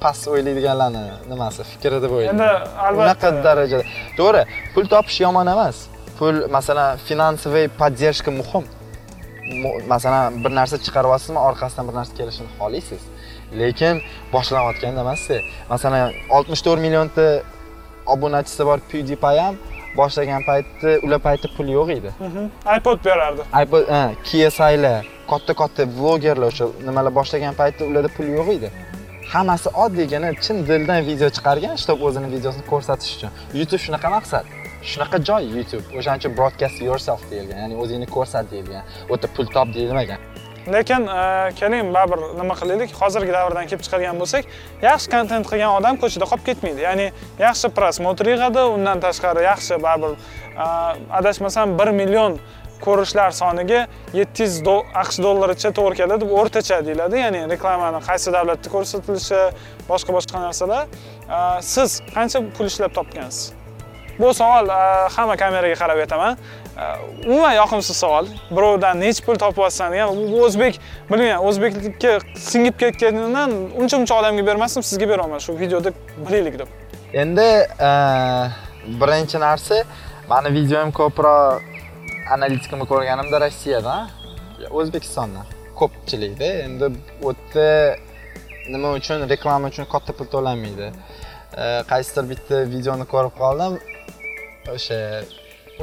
[0.02, 3.84] past o'ylaydiganlarni nimasi fikri deb o'ylayman endi unaqa albatta darajada.
[4.18, 4.42] To'g'ri
[4.74, 5.76] pul topish yomon emas.
[6.18, 8.64] Pul masalan finansoviy поддержка muhim.
[9.62, 13.02] Mu- masalan bir narsa chiqaryapsizmi orqasidan bir narsa kelishini xohlaysiz.
[13.60, 13.96] Lekin
[14.34, 15.36] boshlanayotganda emasda
[15.72, 17.26] masalan 64 millionta
[18.12, 19.54] obunachisi bor pewdiepie ham
[20.00, 22.10] boshlagan paytda ular payti pul yo'q edi.
[22.76, 23.42] Ipod berardi.
[23.62, 23.82] iPod,
[24.28, 28.68] KSI'lar, katta katta vlogerlar o'sha nimalar boshlagan paytda ularda pul yo'q edi.
[29.30, 33.36] Hammasi oddiygina chin dildan video chiqargan, чтобы o'zini videosini ko'rsatish uchun.
[33.58, 34.48] YouTube shunaqa maqsad.
[34.92, 35.84] Shunaqa joy YouTube.
[35.98, 38.82] O'shaning uchun broadcast yourself deyilgan, ya'ni o'zingni ko'rsat deyilgan.
[39.08, 40.20] O'ta pul top deyilmagan.
[40.74, 44.44] lekin e, keling baribir nima qilaylik hozirgi davrdan kelib chiqadigan bo'lsak
[44.82, 47.06] yaxshi kontent qilgan odam ko'chada qolib ketmaydi ya'ni
[47.40, 50.12] yaxshi prosmotr yig'adi undan tashqari yaxshi baribir
[50.64, 50.66] e,
[51.18, 52.38] adashmasam bir million
[52.86, 53.80] ko'rishlar soniga
[54.12, 56.20] 700 do- aqsh dollaricha to'g'ri keladi.
[56.24, 59.40] Deb o'rtacha deyiladi ya'ni reklamani qaysi davlatda ko'rsatilishi
[59.90, 60.84] boshqa boshqa narsalar.
[61.72, 63.52] Siz qancha pul ishlab topgansiz?
[64.20, 64.68] Bu savol
[65.16, 66.36] hamma kameraga qarab aytaman.
[67.26, 68.26] Umuman yoqimsiz savol.
[68.56, 70.74] Birovdan necha pul topyapsan degan bu o'zbek
[71.10, 72.12] bilmayman o'zbeklikka
[72.50, 75.90] singib ketganidan uncha muncha odamga bermasdim sizga beraman shu videoda
[76.26, 76.68] bilaylik deb.
[77.22, 77.48] Endi
[79.00, 79.82] birinchi narsa
[80.28, 81.69] mani videom ko'proq
[82.34, 83.94] analitikimni ko'rganimda Rossiyada,
[84.78, 85.46] O'zbekistondan
[85.80, 86.48] ko'pchilikda.
[86.66, 86.90] Endi
[87.22, 87.66] u yerda
[88.72, 90.90] nima uchun reklama uchun katta pul to'lanmaydi.
[91.62, 93.78] E, Qaysidir bitta videoni ko'rib qoldim.
[94.74, 95.00] O'sha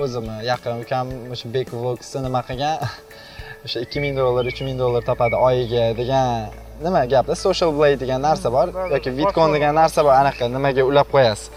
[0.03, 2.75] o'zimni yaqin ukam o'sha Bek Vlogsni nima qilgan
[3.65, 6.53] o'sha 2000 dollar, 3000 dollar topadi oyiga degan
[6.85, 11.07] nima gapda social blade degan narsa bor yoki bitcoin degan narsa bor anaqa nimaga ulab
[11.15, 11.49] qo'yasiz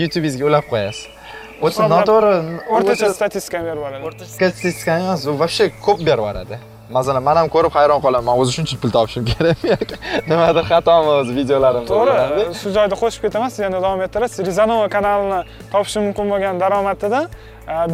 [0.00, 1.21] youtubingizga ulab qo'yasiz
[1.70, 2.34] Hisoblab- noto'g'ri
[2.74, 6.56] o'rtacha statistikani berib yuboradi statistika emas u вообще ko'p berib yuboradi
[6.96, 9.96] masalan man ham ko'rib hayron qolaman man o'zi shuncha pul topishim kerakmi yoki
[10.30, 15.40] nimadir xatomi o'zi videolarimda to'g'ri shu joyda qo'shib ketaman siz yana davom ettirasiz rizanova kanalini
[15.72, 17.24] topishi mumkin bo'lgan daromadidan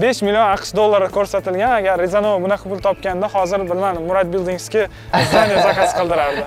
[0.02, 4.82] 5 million aqsh dollari ko'rsatilgan agar rizanova bunaqa pul topganda hozir bilmadim murad bildingsga
[5.30, 6.42] zdание zakaz qildirardi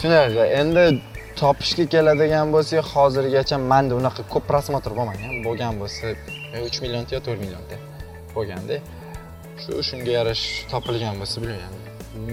[0.00, 0.84] shunaqa endi
[1.42, 6.14] topishga keladigan bo'lsak hozirgacha manda unaqa ko'p prosmotr bo'lmagan bo'lgan bo'lsa
[6.62, 7.76] 3 millionta yo 4 millionta
[8.34, 8.76] bo'lganda
[9.62, 11.80] shu shunga yarasha topilgan bo'lsa bilmayman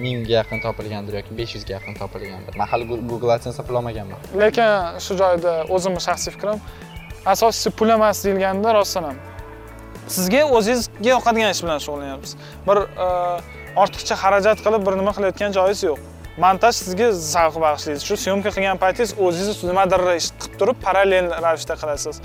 [0.03, 2.57] mingga yaqin topilgandir yoki 500 ga yaqin topilgandir.
[2.59, 4.19] Man hali google adsense pul olmaganman.
[4.43, 6.57] Lekin shu joyda o'zimni shaxsiy fikrim
[7.33, 9.17] asosiysi pul emas deyilganda rostdan ham.
[10.15, 12.33] Sizga o'zingizga yoqadigan ish bilan shug'ullanyapsiz
[12.67, 13.07] bir e,
[13.83, 15.99] ortiqcha xarajat qilib bir nima qilayotgan joyingiz yo'q
[16.41, 18.01] montaj sizga zavq bag'ishlaydi.
[18.07, 22.21] Shu syomka qilgan paytingiz o'zingiz nimadir ish qilib turib parallel ravishda qilasiz.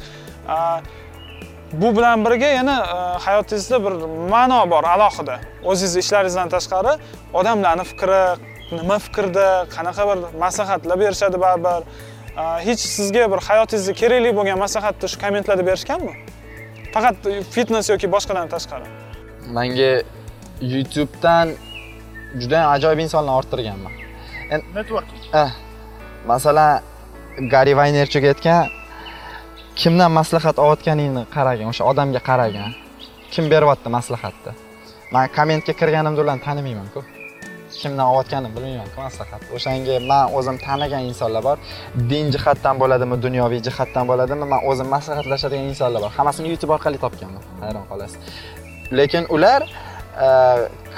[1.73, 3.95] Bu bilan birga yana e, hayotingizda bir
[4.33, 5.39] ma'no bor alohida.
[5.65, 6.93] O'zingizni ishlaringizdan tashqari
[7.41, 8.23] odamlarni fikri
[8.79, 9.47] nima fikrda
[9.77, 11.83] qanaqa bir maslahatlar berishadi baribir.
[12.67, 16.15] Hech sizga bir hayotingizda kerakli bo'lgan maslahatni shu kommentlarda berishganmi?
[16.95, 17.17] Faqat
[17.55, 18.87] fitnes yoki boshqadan tashqari.
[19.57, 19.91] Menga
[20.75, 21.57] youtubedan
[22.41, 24.02] juda ajoyib insonlarni orttirganman.
[24.77, 25.21] Networking.
[25.43, 25.51] Eh,
[26.27, 26.83] masalan
[27.53, 28.69] gari vaynerchik aytgan
[29.81, 32.71] kimdan maslahat olayotganingni qaragin o'sha odamga qaragin.
[33.33, 34.53] Kim beryapti maslahatni?
[35.15, 37.01] Man kommentga kirganimda ularni tanimaymanku.
[37.81, 41.57] Kimdan olayotganimni bilmaymanku maslahat o'shanga man o'zim tanigan insonlar bor.
[42.11, 46.13] Din jihatdan bo'ladimi dunyoviy jihatdan bo'ladimi man o'zim maslahatlashadigan insonlar bor.
[46.19, 47.43] Hammasini youtube orqali topganman.
[47.63, 48.21] Hayron qolasiz.
[48.99, 49.61] Lekin ular
[50.27, 50.29] e,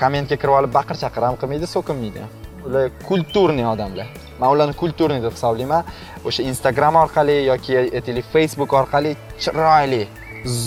[0.01, 2.21] kommentga kirib olib baqir chaqir ham qilmaydi so'kinmaydi.
[2.25, 4.09] ham ular kulturniy odamlar
[4.41, 5.85] man ularni kulturniy deb hisoblayman.
[6.29, 10.03] O'sha instagram orqali yoki aytaylik facebook orqali chiroyli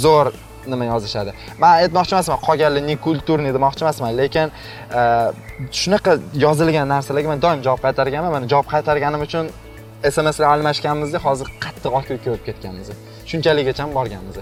[0.02, 0.32] zo'r
[0.72, 1.34] nima yozishadi.
[1.62, 4.52] Man aytmoqchi emasman qolganlar не kulturniy demoqchi emasman lekin
[5.00, 5.02] e,
[5.82, 8.32] shunaqa yozilgan narsalarga man doim javob qaytarganman.
[8.36, 9.52] Mana javob qaytarganim uchun
[10.04, 12.88] smslar almashganmizda hozir qattiq okrikka ko'rib ketganmiz
[13.32, 14.38] shunchalikgacha borganmiz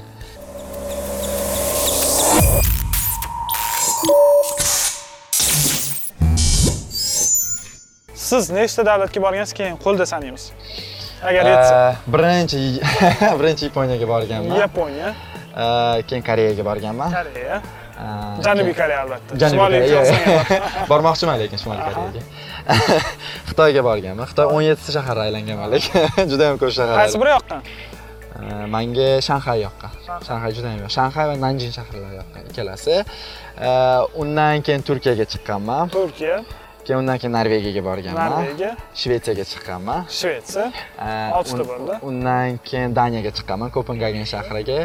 [8.30, 10.44] siz nechta davlatga borgansiz keyin qo'lda sanaymiz.
[11.30, 11.78] Agar yetsa
[12.14, 12.60] birinchi
[13.40, 14.58] birinchi yaponiyaga borganman.
[14.66, 15.10] Yaponiya.
[16.08, 17.10] Keyin koreyaga borganman.
[17.18, 17.58] Koreya.
[18.46, 19.38] Janubiy koreya albatta.
[19.42, 20.02] Janubiy Koreya.
[20.92, 22.22] Bormoqchiman lekin shimoliy koreyaga.
[23.50, 24.26] Xitoyga borganman.
[24.32, 27.62] Xitoy 17 ta shaharni aylanganman lekin juda ham ko'p shaharlar qaysi biri yoqqan?
[28.76, 29.92] Manga shanxay yoqqan.
[30.28, 30.52] Shanxay.
[30.58, 32.96] Juda ham shanxay va nanjin shaharlari yoqqan ikkalasi.
[34.22, 35.84] Undan keyin turkiyaga chiqqanman.
[35.98, 36.38] Turkiya
[36.86, 38.72] keyin undan keyin norvegiyaga borganman norvegiya
[39.02, 40.66] shvetsiyaga chiqqanman shvetsiya
[41.38, 41.94] Oltita bo'ldi.
[42.10, 44.80] undan keyin daniyaga chiqqanman kopengagen shahriga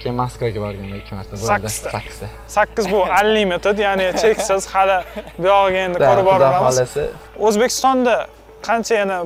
[0.00, 2.26] keyin moskvaga borganman ikki marta bo'ldi Sakkizta.
[2.56, 4.98] sakkiz bu unlimited ya'ni cheksiz hali
[5.40, 7.02] bu yog'iga endi ko'rib xudo boramiz xohlasa
[7.46, 8.14] o'zbekistonda
[8.68, 9.18] qancha yana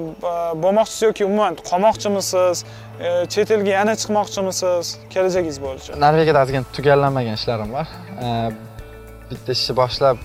[0.64, 2.56] bo'lmoqchisiz yoki umuman qolmoqchimisiz
[3.32, 7.86] chet elga yana chiqmoqchimisiz kelajagingiz bo'yicha norvegiyada ozgina tugallanmagan ishlarim bor
[9.30, 10.16] bitta ishni boshlab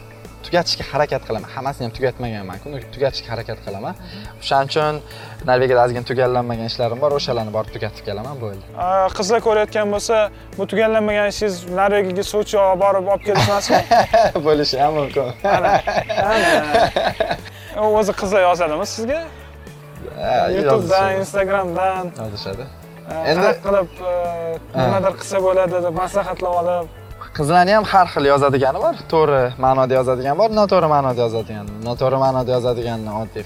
[0.46, 1.50] tugatishga harakat qilaman.
[1.56, 3.94] Hammasini ham tugatmaganmanku uni tugatishga harakat qilaman.
[4.42, 4.94] O'shaning uchun
[5.50, 8.64] norvegiyada ozgina tugallanmagan ishlarim bor o'shalarni borib tugatib kelaman bo'ldi.
[9.18, 10.18] Qizlar ko'rayotgan bo'lsa
[10.58, 13.80] bu tugallanmagan ishingiz norvegiyaga sochi olib borib olib kelish emasmi
[14.48, 15.28] bo'lishi ham mumkin.
[18.00, 19.22] O'zi qizlar yozadimi sizga?
[20.56, 22.06] Youtubedan instagramdan.
[22.24, 22.66] Yozishadi.
[23.32, 23.90] Endi- qilib
[24.76, 26.88] nimadir qilsa bo'ladi deb maslahatlab olib
[27.38, 28.96] qizlarni ham har xil yozadigani bor.
[29.14, 31.66] To'g'ri ma'noda yozadigan bor noto'g'ri ma'noda yozadigan.
[31.88, 33.46] Noto'g'ri ma'noda yozadiganni oddiy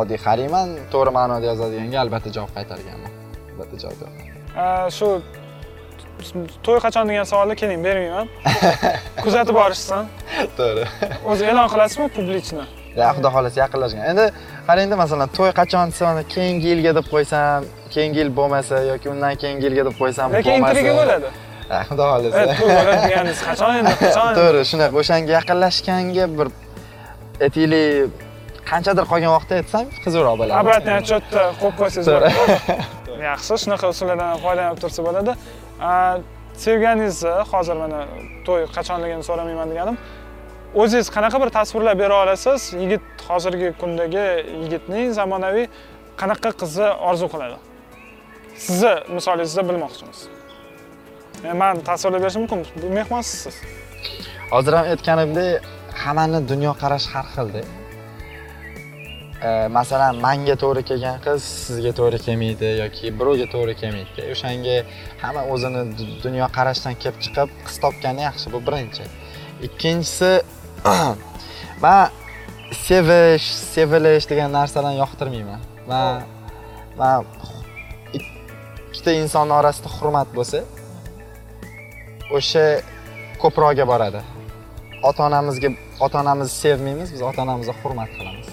[0.00, 3.12] oddiy qarayman to'g'ri ma'noda yozadiganga albatta javob qaytarganman.
[3.52, 4.26] Albatta javob beraman.
[4.96, 5.08] shu
[6.66, 8.26] to'y qachon degan savolni keling bermayman.
[9.24, 10.10] Kuzatib borishsin.
[10.58, 10.84] To'g'ri.
[11.30, 12.66] O'zi e'lon qilasizmi publichni
[13.16, 14.04] xudo xohlasa yaqinlashgan.
[14.12, 14.24] Endi
[14.68, 19.64] qarangda masalan to'y qachon desam keyingi yilga deb qo'ysam keyingi yil bo'lmasa yoki undan keyingi
[19.68, 21.30] yilga deb qo'ysam lekin intriga bo'ladi
[21.88, 22.42] xudo xohlasa.
[23.06, 26.48] Deganingiz qachon endi qachon to'g'ri shunaqa o'shanga yaqinlashganga bir
[27.46, 28.24] aytaylik
[28.70, 30.56] qanchadir qolgan vaqtda aytsam qizig'roq bo'ladi.
[30.62, 32.32] Обратный отчетda qo'yib qo'ysangiz To'g'ri.
[32.38, 32.56] bo'ladi.
[33.30, 35.32] Yaxshi shunaqa usullardan foydalanib tursa bo'ladi.
[36.64, 38.00] Sevganingizni hozir mana
[38.46, 39.96] to'y qachonligini so'ramayman deganim
[40.82, 42.60] o'zingiz qanaqa bir tasvirlar bera olasiz?
[42.82, 44.26] Yigit hozirgi kundagi
[44.62, 45.66] yigitning zamonaviy
[46.20, 47.56] qanaqa qizni orzu qiladi?
[48.66, 50.18] Sizni misolingizda bilmoqchimiz
[51.44, 52.66] E, man tasvirlab berishim mumkin.
[52.82, 53.40] Bu mehmonsiz.
[53.40, 53.54] Siz
[54.50, 55.62] hozir ham aytganimdek
[56.02, 57.62] hammani dunyoqarashi har xilda.
[59.46, 64.76] E, masalan manga to'g'ri kelgan qiz sizga to'g'ri kelmaydi yoki birovga to'g'ri kelmaydi o'shanga
[65.22, 69.04] hamma o'zini du- dunyoqarashdan kelib chiqib qiz topgani yaxshi bu birinchi.
[69.66, 70.32] Ikkinchisi
[71.84, 72.00] man
[72.86, 75.60] sevish sevilish degan narsalarni yoqtirmayman.
[75.90, 76.22] Man
[77.00, 77.18] man
[78.18, 80.58] ikkita insonni orasida hurmat bo'lsa
[82.36, 82.64] o'sha
[83.42, 84.20] ko'proqga boradi.
[85.08, 85.68] Ota onamizga
[86.04, 88.48] ota onamizni sevmaymiz biz ota onamizga hurmat qilamiz.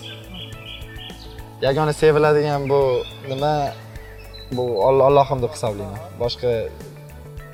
[1.66, 2.82] Yagona seviladigan bu
[3.32, 3.54] nima?
[4.52, 6.00] Bu Alloh Allohim deb hisoblayman.
[6.22, 6.52] Boshqa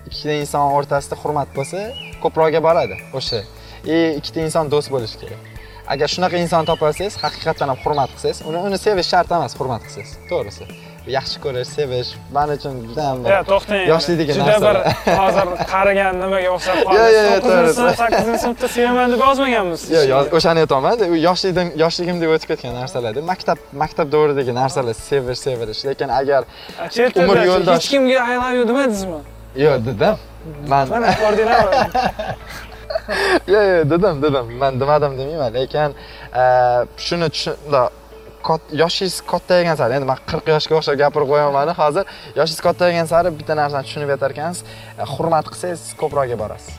[0.08, 1.80] ikkita inson o'rtasida hurmat bo'lsa
[2.24, 3.42] ko'proqga boradi o'sha.
[3.94, 5.42] И ikkita inson do'st bo'lishi kerak.
[5.94, 10.12] Agar shunaqa inson topolsangiz haqiqatdan ham hurmat qilsangiz uni uni sevish shart emas hurmat qilsangiz.
[10.30, 10.64] To'g'risi.
[11.18, 13.82] Yaxshi ko'rish sevish man uchun juda ham Ya to'xtang.
[13.94, 14.76] yoshlikdagi Juda bir
[15.22, 17.00] hozir qarigan nimaga o'xshab qoldi.
[17.00, 17.74] 9 to'g'ri.
[17.80, 19.82] sinf, 8 sinfda sevaman deb yozmaganmiz.
[20.14, 25.82] yo'q o'shani aytyapman u yoshligim yoshligimda o'tib ketgan narsalar maktab maktab davridagi narsalar sevish sevilish
[25.90, 26.42] lekin agar
[27.24, 29.20] umr yo'ldosh- hech kimga I love you demadingizmi?
[29.64, 30.16] yo'q dedim
[30.72, 31.78] man Mana ko'rdinglarmi?
[33.54, 35.90] yo'q yo'q dedim dedim man demadim demayman lekin
[36.42, 36.44] e,
[37.06, 37.60] shuni tushun-
[38.82, 39.98] yoshingiz kattaygan sari.
[39.98, 42.06] Endi man qirq yoshga o'xshab gapirib qo'yaman hozir
[42.40, 44.64] yoshingiz kattaygan sari bitta narsani tushunib yetar ekansiz
[45.00, 46.74] e, hurmat qilsangiz ko'proqga borasiz.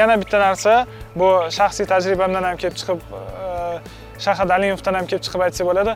[0.00, 0.72] Yana bitta narsa,
[1.20, 5.94] bu shaxsiy tajribamdan ham kelib chiqib e, shahar dalimovdan ham kelib chiqib aytsak bo'ladi.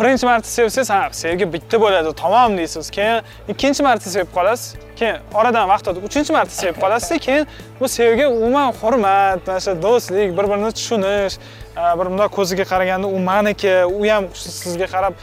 [0.00, 2.90] Birinchi marta sevsangiz ha sevgi bitta bo'ladi tamom deysiz.
[2.96, 3.20] Keyin
[3.52, 4.76] ikkinchi marta sevib qolasiz.
[4.98, 7.20] Keyin oradan vaqt o'tib uchinchi marta sevib qolasiz.
[7.26, 7.46] Keyin
[7.80, 11.38] bu sevgi umuman hurmat mana shu do'stlik bir birini tushunish
[11.76, 15.14] bir bundoq ko'ziga qaraganda u maniki u ham sizga qarab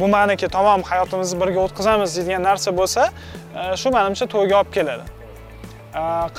[0.00, 3.08] bu maniki tamom hayotimizni birga o'tkazamiz deydigan narsa bo'lsa
[3.80, 5.04] shu manimcha to'yga olib keladi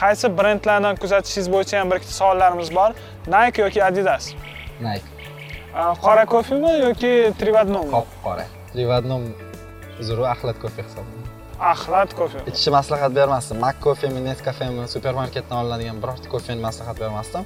[0.02, 2.90] qaysi brendlarni kuzatishingiz bo'yicha ham bir ikkita savollarimiz bor
[3.36, 4.34] nike yoki adidas?
[4.82, 5.10] Nike.
[6.06, 9.22] Qora kofemi yoki три в одном qop qora три в одном
[10.00, 16.30] uzru axlat kofe hisoblanadi axlat kofe ichishni maslahat bermasdim mak kofemi neskafemi supermarketdan olinadigan birorta
[16.34, 17.44] kofeni maslahat bermasdim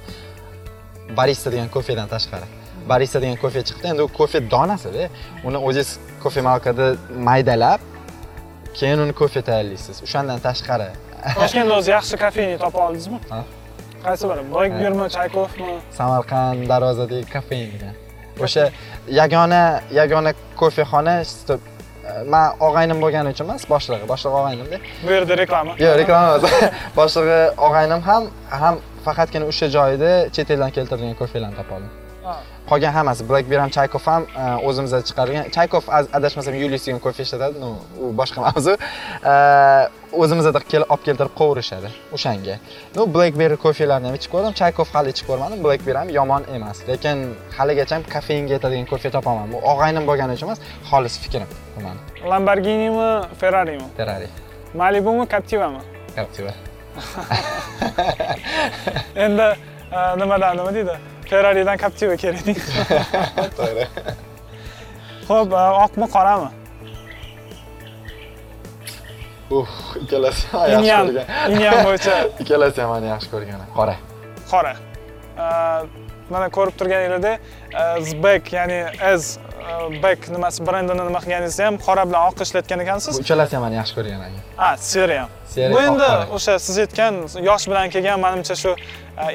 [1.16, 2.46] barista degan kofedan tashqari.
[2.88, 3.86] Barista degan kofe chiqdi.
[3.92, 5.08] Endi u kofe donasida
[5.44, 6.86] uni o'zingiz kofe malkada
[7.28, 7.80] maydalab
[8.78, 10.02] keyin uni kofe tayyorlaysiz.
[10.06, 10.88] O'shandan tashqari.
[11.40, 13.18] Toshkentda o'zi yaxshi kofeni topa oldingizmi?
[14.04, 14.42] Qaysi biri?
[14.52, 15.72] Blackbeermi chaykovmi?
[15.98, 17.94] Samarqand darvozadagi kafein degan.
[18.44, 18.64] O'sha
[19.20, 19.62] yagona
[20.00, 21.14] yagona kofexona
[22.34, 24.80] man og'aynim bo'lgani uchun emas boshlig'i boshlig'i og'aynimda.
[25.06, 25.78] Bu yerda reklama.
[25.84, 26.74] Yo'q reklama emas.
[26.98, 28.28] Boshlig'i og'aynim ham
[28.62, 31.92] ham faqatgina o'sha joyda chet eldan keltirilgan kofelarni topa oldim.
[32.70, 33.22] Qolgan hammasi.
[33.30, 35.44] Blackbeer ham chaykov ham e, o'zimizda chiqargan.
[35.56, 37.68] Chaykov az- adashmasam degan kofe ishlatadi ну
[38.02, 38.72] u boshqa mavzu.
[39.32, 39.34] E,
[40.22, 40.66] o'zimizda olib
[41.06, 42.54] keltirib qovurishadi o'shanga.
[42.96, 44.52] Ну blackberry kofelarni ham ichib ko'rdim.
[44.60, 45.58] Chaykov hali ichib ko'rmadim.
[45.66, 46.76] Blackberry ham yomon emas.
[46.90, 47.16] Lekin
[47.58, 49.46] haligacha ham kofeinga yetadigan kofe topaman.
[49.52, 52.00] Bu og'aynim bo'lgani uchun emas xolis fikrim bu mani
[52.30, 53.08] lamborghinimi
[53.40, 53.86] ferrarimi?
[53.98, 54.28] Ferrari.
[54.80, 55.80] Malibumi captivami?
[56.16, 56.52] Captiva.
[59.24, 59.46] Endi e,
[60.20, 60.94] nimadan nima deydi
[61.30, 62.44] ferraridan captiva kerak
[63.58, 63.86] to'g'ri.
[65.28, 66.50] Ho'p e, oqmi qorami?
[69.58, 69.68] Uh
[70.02, 71.26] ikkalasi ham yaxshi ko'rgan.
[71.54, 72.16] inyam bo'yicha.
[72.42, 73.64] Ikkalasi ham mani yaxshi ko'rgan.
[73.76, 73.96] Qora.
[74.52, 74.74] Qora.
[75.44, 75.46] E,
[76.32, 77.40] mana ko'rib turganingizdek
[77.80, 78.80] e, zbek ya'ni
[79.14, 79.38] s
[80.04, 83.20] bek nimasi brendini nima qilganingizni ham qora bilan oq ishlatgan ekansiz.
[83.24, 84.40] Uchalasi ham mani yaxshi ko'rgan.
[84.58, 88.74] A seriya Bu endi o'sha siz aytgan yosh bilan kelgan manimcha shu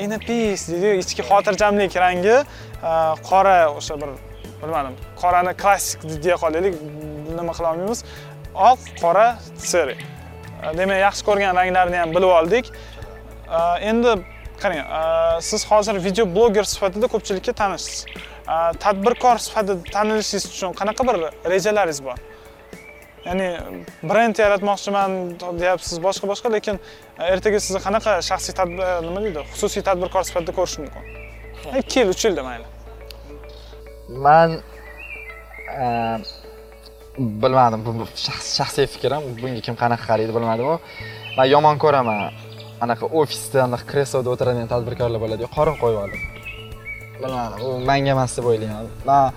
[0.04, 2.92] inner peace deydiyu ichki xotirjamlik rangi e,
[3.30, 4.12] qora o'sha bir
[4.62, 6.76] bilmadim qorani klassik deya qolaylik
[7.38, 8.04] nima qila olmaymiz.
[8.70, 9.28] Oq qora
[9.72, 9.96] seri
[10.80, 12.72] demak yaxshi ko'rgan ranglarni ham bilib oldik.
[13.58, 13.60] E,
[13.90, 14.16] endi
[14.62, 15.02] qarang e,
[15.50, 18.06] siz hozir video bloger sifatida ko'pchilikka tanishsiz.
[18.54, 21.18] E, tadbirkor sifatida tanilishingiz uchun qanaqa bir
[21.56, 22.18] rejalaringiz bor
[23.28, 23.48] ya'ni
[24.10, 25.12] brend yaratmoqchiman
[25.62, 30.24] deyapsiz boshqa boshqa lekin e, ertaga sizni qanaqa shaxsiy tadbir e, nima deydi xususiy tadbirkor
[30.28, 31.04] sifatida ko'rish mumkin?
[31.82, 32.68] Ikki yil uch yilda mayli
[34.26, 34.50] man
[35.84, 35.86] e,
[37.44, 37.92] bilmadim bu
[38.26, 40.76] shaxs- shaxsiy fikrim bunga kim qanaqa qaraydi bilmadimu
[41.38, 42.20] man yomon ko'raman.
[42.84, 46.22] Anaqa ofisda anaqa kresloda o'tiradigan tadbirkorlar bo'ladiyu qorin qo'yib olib
[47.22, 48.90] bilmadim u manga emas deb o'ylayman.
[49.08, 49.32] Man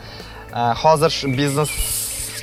[0.82, 1.72] hozir shu biznes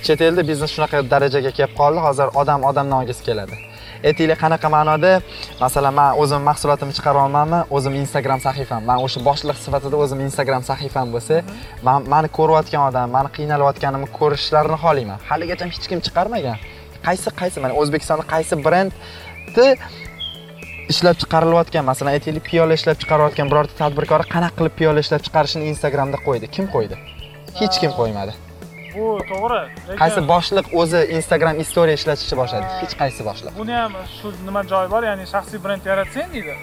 [0.07, 3.55] chet elda biznes shunaqa darajaga kelib qoldi hozir odam odamdan olgisi keladi.
[4.09, 5.11] Aytinglar qanaqa ma'noda?
[5.63, 8.81] Masalan man o'zim mahsulotimni chiqaryapmanmi o'zim instagram sahifam.
[8.89, 11.35] Man o'sha boshliq sifatida o'zim instagram sahifam bo'lsa
[11.87, 15.19] man mani ko'rayotgan odam mani qiynalayotganimni ko'rishlarini xohlayman.
[15.29, 16.57] Haligacha hech kim chiqarmagan.
[17.07, 19.67] Qaysi qaysi mana o'zbekistonda qaysi brendni
[20.93, 26.17] ishlab chiqarilayotgan masalan aytaylik piyola ishlab chiqarayotgan birorta tadbirkor qanaqa qilib piyola ishlab chiqarishini instagramda
[26.27, 26.45] qo'ydi.
[26.55, 26.95] Kim qo'ydi?
[27.59, 28.33] Hech kim qo'ymadi.
[28.95, 29.61] Bu to'g'ri
[30.01, 32.65] qaysi boshliq o'zi instagram istoriya ishlatishni boshladi?
[32.81, 33.53] Hech qaysi boshliq.
[33.61, 36.57] Buni ham shu nima joyi bor ya'ni shaxsiy brend yaratsang deydi.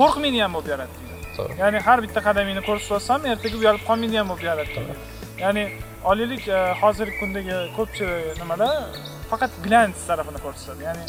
[0.00, 1.56] Qo'rqmaydigan bo'lib yarat deydi.
[1.62, 4.70] Ya'ni har bitta qadamingni ko'rsatib olsam ertaga uyalib qolmaydigan bo'lib yarat
[5.42, 5.64] ya'ni
[6.04, 8.68] olaylik e, hozirgi kundagi ko'pchilik nimada
[9.30, 11.04] faqat glans tarafini ko'rsatadi ya'ni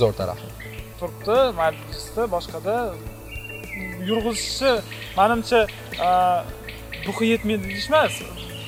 [0.00, 0.48] zo'r tarafi
[1.00, 2.76] turibdi majlisda boshqada
[4.10, 4.72] yurg'izishi
[5.18, 5.60] manimcha
[6.08, 6.10] e,
[7.06, 8.14] ruhi yetmaydi deyish emas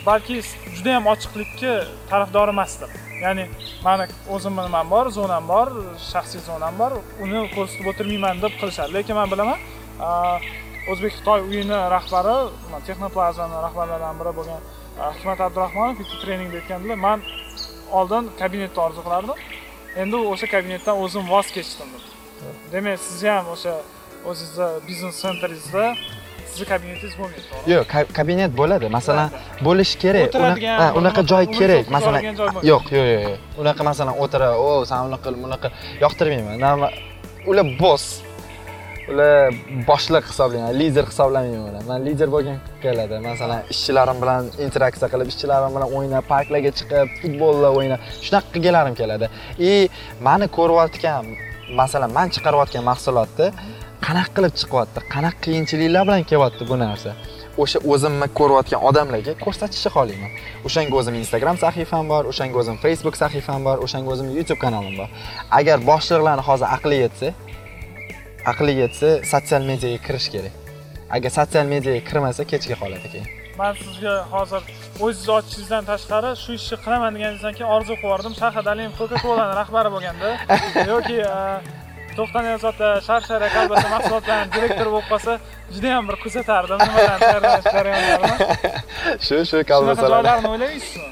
[0.06, 0.36] balki
[0.76, 1.72] juda ham ochiqlikka
[2.10, 2.90] tarafdor emasdir
[3.24, 3.44] ya'ni
[3.86, 5.68] mani o'zimni nimam bor zonam bor
[6.12, 6.92] shaxsiy zonam bor
[7.24, 8.90] uni ko'rsatib o'tirmayman deb qilishadi.
[8.96, 9.58] Lekin man bilaman
[10.92, 12.36] o'zbek xitoy uyini rahbari
[12.88, 14.60] texnoplazani rahbarlaridan biri bo'lgan
[15.16, 17.18] hikmat abdurahmonov bitta treningda aytgandilar man
[17.98, 19.38] oldin kabinetni orzu qilardim.
[20.02, 21.88] Endi o'sha kabinetdan o'zim voz kechdim.
[21.96, 23.74] Dedi demak sizni ham o'sha
[24.30, 25.84] o'zizni biznes sentringizda
[26.56, 28.86] sizni kabinetingiz bo'lmaydi yo'q ka- kabinet bo'ladi.
[28.98, 29.28] Masalan
[29.66, 30.28] bo'lishi kerak.
[30.30, 31.84] O'tiradigan, unaqa joy kerak.
[31.96, 32.20] masalan
[32.70, 35.68] yo'q yo'q yo'q unaqa masalan o'tira o san unaqa qil bunaqa
[36.04, 36.56] yoqtirmayman.
[37.50, 38.04] Ular boss
[39.12, 39.54] ular
[39.90, 43.16] boshliq hisoblanadi lider hisoblamayman ular man lider bo'lgim keladi.
[43.30, 49.26] Masalan ishchilarim bilan interaksiya qilib ishchilarim bilan o'ynab parklarga chiqib futbollar o'ynab shunaqa qilgalarim keladi.
[49.70, 49.72] И
[50.26, 51.24] mani ko'rayotgan
[51.80, 53.46] masalan man chiqarayotgan mahsulotni
[54.06, 57.10] qanaqa qilib chiqyapti qanaqa qiyinchiliklar bilan kelyapti bu narsa?
[57.62, 60.30] O'sha o'zimni ko'rayotgan odamlarga ko'rsatishni xohlayman.
[60.66, 65.08] O'shanga o'zim instagram sahifam bor o'shanga o'zim facebook sahifam bor o'shanga o'zim youtube kanalim bor.
[65.58, 67.32] Agar boshliqlarni hozir aqli yetsa
[68.52, 70.54] aqli yetsa sotsial mediaga kirish kerak.
[71.16, 73.28] Agar sotsial mediaga kirmasa kechga qoladi keyin
[73.58, 74.62] man sizga hozir
[75.04, 79.54] o'zingizni ochishingizdan tashqari shu ishni qilaman deganingizdan keyin orzu qilib yubordim shahar alimov coca colani
[79.60, 80.28] rahbari bo'lganda.
[80.92, 81.16] Yoki
[82.16, 85.32] e, to'xtan ota sharshara kolbasa mahsulotlarini direktori bo'lib qolsa
[85.74, 86.78] juda yam bir kuzatardim.
[86.86, 88.36] Nimalarni tayyorlash jarayonlarini
[89.26, 91.10] shu shu shunaqa kolbasalarni joylarni o'ylaysizmi?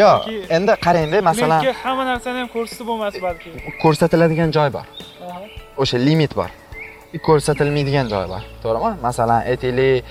[0.00, 3.50] Yo'q endi qarangda masalan hamma narsani ham ko'rsatib bo'lmas balki.
[3.84, 4.86] Ko'rsatiladigan joy bor.
[5.82, 6.50] O'sha limit bor.
[7.28, 8.42] Ko'rsatilmaydigan joy bor.
[8.62, 8.92] To'g'rimi?
[9.06, 10.04] Masalan aytaylik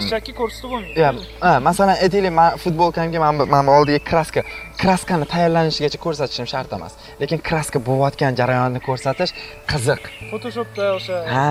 [0.00, 1.10] eshakka ko'rsatib bo'lmaydi Ya,
[1.44, 4.42] ha, masalan aytaylik man futbolkamga man man oldiga kraska.
[4.82, 6.92] Kraskani tayyorlanishigacha ko'rsatishim shart emas.
[7.20, 9.30] Lekin kraska bo'layotgan jarayonni ko'rsatish
[9.70, 10.00] qiziq.
[10.32, 11.46] Photoshopda o'sha ha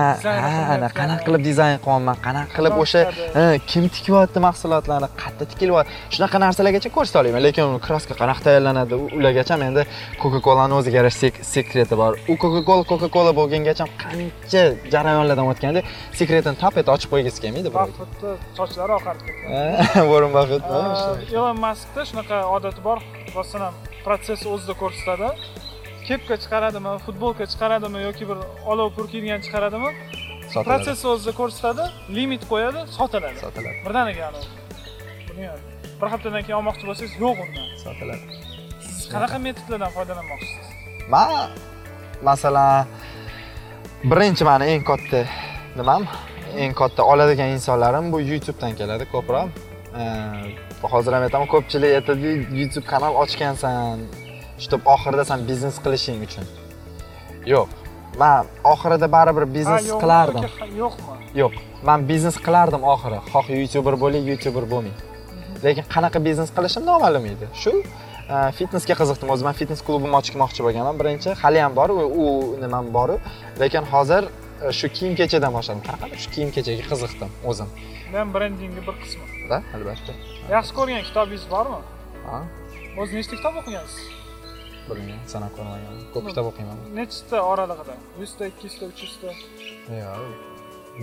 [0.80, 3.00] ha qanaqa qilib dizayn qilyapman qanaqa qilib o'sha
[3.36, 5.90] ha, kim tikyapti mahsulotlarni qayerda tikilyapti?
[6.14, 9.82] Shunaqa narsalargacha ko'rsata olaman lekin kraska qanaqa tayyorlanadi ulargacha menda
[10.22, 12.12] coca colani o'ziga yarasha sek- sekreti bor.
[12.32, 14.62] U coca cola coca cola bo'lgangacha qancha
[14.94, 15.80] jarayonlardan o'tganda
[16.18, 17.70] sekretini tap etib ochib qo'ygisi kelmaydi
[18.22, 20.76] Buffettni sochlari oqarib ketgan Warren Buffett mi?
[20.76, 22.98] Uh, Elon Maskda shunaqa odati bor.
[23.34, 25.28] Masalan protsess o'zida ko'rsatadi.
[26.06, 28.38] Kepka chiqaradimi futbolka chiqaradimi yoki bir
[28.72, 29.90] olov purkiydigan chiqaradimi?
[30.68, 31.84] Protsess o'zida ko'rsatadi
[32.16, 33.38] limit qo'yadi sotiladi.
[33.44, 33.76] Sotiladi.
[33.86, 34.26] birdaniga
[36.00, 38.24] bir haftadan keyin olmoqchi bo'lsangiz yo'q undan Sotiladi.
[38.86, 40.66] siz qanaqa metodlardan foydalanmoqchisiz
[41.14, 41.50] Man
[42.28, 42.86] masalan
[44.10, 45.20] birinchi mani eng katta
[45.78, 46.02] nimam
[46.56, 49.48] eng katta oladigan insonlarim bu YouTube'dan keladi ko'proq.
[50.92, 54.02] Hozir ham aytaman ko'pchilik aytadi YouTube kanal ochgansan,
[54.64, 56.46] shtub oxirida sen biznes qilishing uchun.
[57.54, 57.68] Yo'q.
[58.22, 60.44] Man oxirida baribir biznes qilardim.
[60.82, 61.54] yo'qmi Yo'q,
[61.88, 63.18] men biznes qilardim oxiri.
[63.32, 64.98] Xoh YouTuber bo'ling, YouTuber bo'lmang.
[65.64, 67.46] Lekin qanaqa biznes qilishim noma'lum edi.
[67.62, 67.72] Shu
[68.34, 69.28] e, fitnesga qiziqdim.
[69.34, 71.30] O'zim ham fitnes klubimni ochmoqchi bo'lganman birinchi.
[71.42, 71.88] Hali ham bor,
[72.24, 72.26] u,
[72.64, 73.10] nimam bor.
[73.62, 74.22] Lekin hozir
[74.78, 75.82] shu kiyim kechadan boshladim.
[75.88, 77.68] Qanaqadir shu kiyim kechaga qiziqdim o'zim.
[78.12, 80.12] bu ham brendingni bir qismi Da, albatta.
[80.56, 81.78] yaxshi ko'rgan kitobingiz bormi
[82.28, 82.38] Ha,
[83.00, 84.02] o'zi nechta kitob o'qigansiz
[84.88, 85.94] bilmayman, sanab ko'rmagan.
[86.14, 86.76] Ko'p kitob o'qiyman.
[87.00, 89.28] nechta oralig'ida yuzta ikki yuzta uch yuzta
[90.02, 90.32] Yo'q,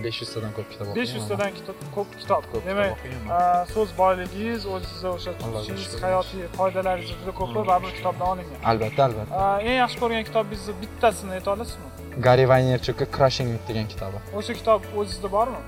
[0.04, 1.50] 500 tadan ko'p kitob besh yuztadan
[1.96, 2.90] ko'p kitob Ko'p demak
[3.36, 3.38] a,
[3.74, 6.02] so'z boyligingiz o'zizni o'sha tutishingiz shukr.
[6.06, 9.32] hayotiy qoidalaringiz juda ko'pi baribir kitobdan olingan Albatta, albatta.
[9.42, 11.88] A, eng yaxshi ko'rgan kitobingizni bittasini ayta olasizmi
[12.26, 14.18] Gary Vaynerchukka Crushing It degan kitobi.
[14.38, 15.60] o'sha kitob o'zingizda bormi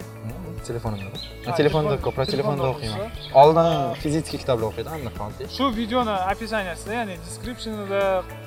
[0.68, 1.20] telefonimda bor.
[1.46, 3.08] Ha, Ha, telefonda telefon- ko'proq telefonda o'qiyman.
[3.42, 3.68] Oldin
[4.02, 5.42] fiziki kitoblar o'qiydim, endi qoldi.
[5.56, 8.00] shu videoni описаниясida ya'ni descriptionida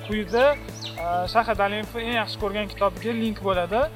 [0.06, 0.44] quyida
[1.04, 3.88] a, shahid alimovni eng yaxshi ko'rgan kitobiga link bo'ladi A,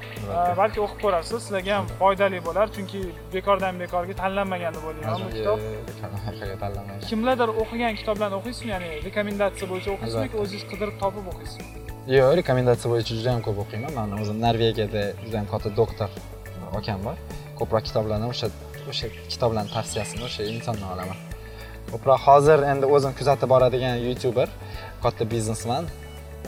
[0.61, 2.99] balki o'qib ko'rarsiz sizlarga ham foydali bo'lar chunki
[3.35, 5.59] bekordan bekorga tanlanmagan deb o'ylayman bu kitob
[6.61, 6.99] tanlamayman.
[7.09, 11.69] kimlardir o'qigan kitoblarni o'qiysizmi ya'ni rekomendatsiya bo'yicha o'qiysizmi yoki o'zingiz qidirib topib o'qiysizmi
[12.11, 13.91] Yo'q, rekomendatsiya bo'yicha juda ham ko'p o'qiyman.
[13.97, 16.17] Men o'zim Norvegiyada juda ham katta doktor e,
[16.79, 17.15] akam bor.
[17.59, 18.47] Ko'proq kitoblarni o'sha
[18.91, 21.17] o'sha kitoblarni tavsiyasini o'sha insondan olaman.
[21.93, 24.47] Ko'proq hozir endi o'zim kuzatib boradigan YouTuber,
[25.03, 25.83] katta biznesmen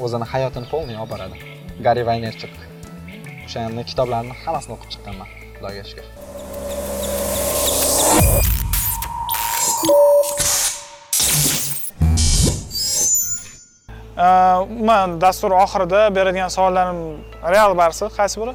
[0.04, 1.38] o'zini hayotini полный olib boradi.
[1.86, 2.54] Gary Vaynerchuk.
[3.48, 6.06] o'shani kitoblarini hammasini o'qib chiqqanman, Xudoga shukr.
[14.18, 17.00] Umuman dastur oxirida beradigan savollarim
[17.54, 18.10] real barsa.
[18.18, 18.54] Qaysi biri?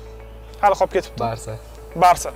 [0.61, 1.21] Hali qolib ketibdi.
[1.21, 1.57] Barsa.
[1.97, 2.31] barsa.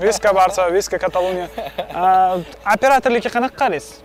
[0.00, 1.48] Viska barsa viska kataloniya
[1.94, 2.38] A,
[2.74, 4.00] operatorlikka qanaqa qaraysiz?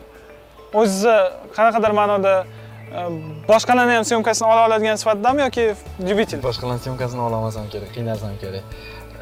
[0.74, 1.16] O'zizni
[1.56, 3.06] qanaqadir ma'noda a,
[3.48, 5.66] boshqalarni ham syomkasini ola oladigan sifatidami yoki
[6.10, 8.64] любитель Boshqalarning syomkasini olamasam kerak, qiynalsam kerak.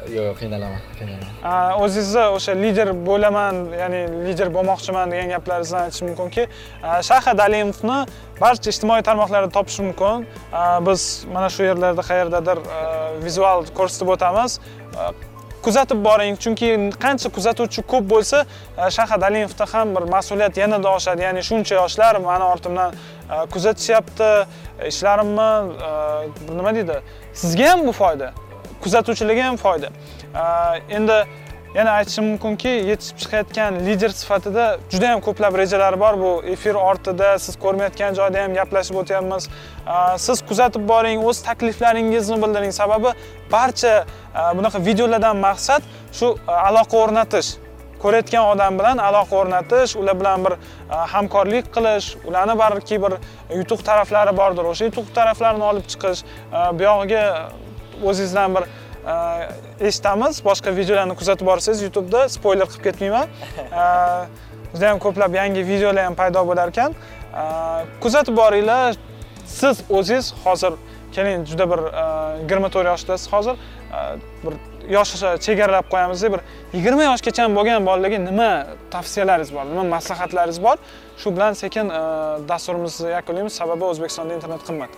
[0.08, 1.32] Yo'q, qiynalaman, qiynalaman.
[1.44, 6.46] A, o'zingizni o'sha lider bo'laman ya'ni lider bo'lmoqchiman degan gaplaringizdan aytish mumkinki
[6.82, 7.98] a, dalimovni
[8.40, 10.26] barcha ijtimoiy tarmoqlarda topish mumkin.
[10.86, 12.58] Biz mana shu yerlarda qayerdadir
[13.24, 14.60] vizual ko'rsatib o'tamiz.
[15.62, 16.68] Kuzatib boring chunki
[17.04, 18.44] qancha kuzatuvchi ko'p bo'lsa
[18.78, 21.22] a, dalimovda ham bir mas'uliyat yanada oshadi.
[21.28, 22.90] Ya'ni shuncha yoshlar mani ortimdan
[23.52, 24.30] kuzatishyapti
[24.90, 25.50] ishlarimni
[26.58, 27.02] nima deydi
[27.34, 28.32] sizga ham bu foyda.
[28.84, 29.88] Kuzatuvchilarga ham foyda.
[30.88, 31.18] Endi
[31.74, 36.14] yana aytishim mumkinki yetishib chiqayotgan lider sifatida juda ham ko'plab rejalar bor.
[36.22, 39.48] Bu efir ortida siz ko'rmayotgan joyda ham gaplashib o'tyapmiz.
[40.16, 42.72] Siz kuzatib boring o'z takliflaringizni bildiring.
[42.80, 43.12] Sababi
[43.52, 43.94] barcha
[44.56, 46.34] bunaqa videolardan maqsad shu
[46.68, 47.50] aloqa o'rnatish.
[48.02, 50.54] Ko'rayotgan odam bilan aloqa o'rnatish ular bilan bir
[51.14, 53.12] hamkorlik qilish ularni balki bir
[53.60, 54.64] yutuq taraflari bordir.
[54.72, 56.20] O'sha yutuq taraflarini olib chiqish
[56.80, 57.24] buyog'iga
[58.04, 60.44] o'zingizdan bir e, eshitamiz.
[60.44, 63.28] Boshqa videolarni kuzatib borsangiz youtubeda spoiler qilib ketmayman.
[63.58, 63.84] E,
[64.74, 66.94] juda ham ko'plab yangi videolar ham paydo bo'lar ekan.
[66.94, 67.42] E,
[68.00, 68.96] kuzatib boringlar.
[69.46, 70.72] Siz o'zingiz hozir
[71.12, 71.80] keling juda bir
[72.42, 73.56] yigirma to'rt yoshdasiz hozir.
[74.44, 74.54] Bir
[74.96, 75.12] yosh
[75.46, 76.40] chegaralab qo'yamiz bir
[76.76, 78.50] yigirma yoshgacha bo'lgan bolalarga nima
[78.94, 80.76] tavsiyalaringiz bor nima maslahatlaringiz bor?
[81.20, 81.88] Shu bilan sekin
[82.50, 83.52] dasturimizni yakunlaymiz.
[83.60, 84.90] Sababi o'zbekistonda internet qimmat.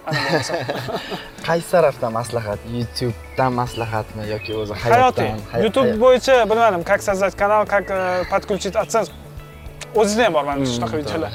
[1.49, 2.59] Qaysi tarafdan maslahat?
[2.76, 5.32] Youtubedan maslahatmi yoki o'zi hayotiy.
[5.64, 7.86] Youtube bo'yicha bilmadim как создать канал как
[8.30, 9.11] подключить adsense
[9.95, 11.32] o'zingizda ham bor mana shunaqa videolar.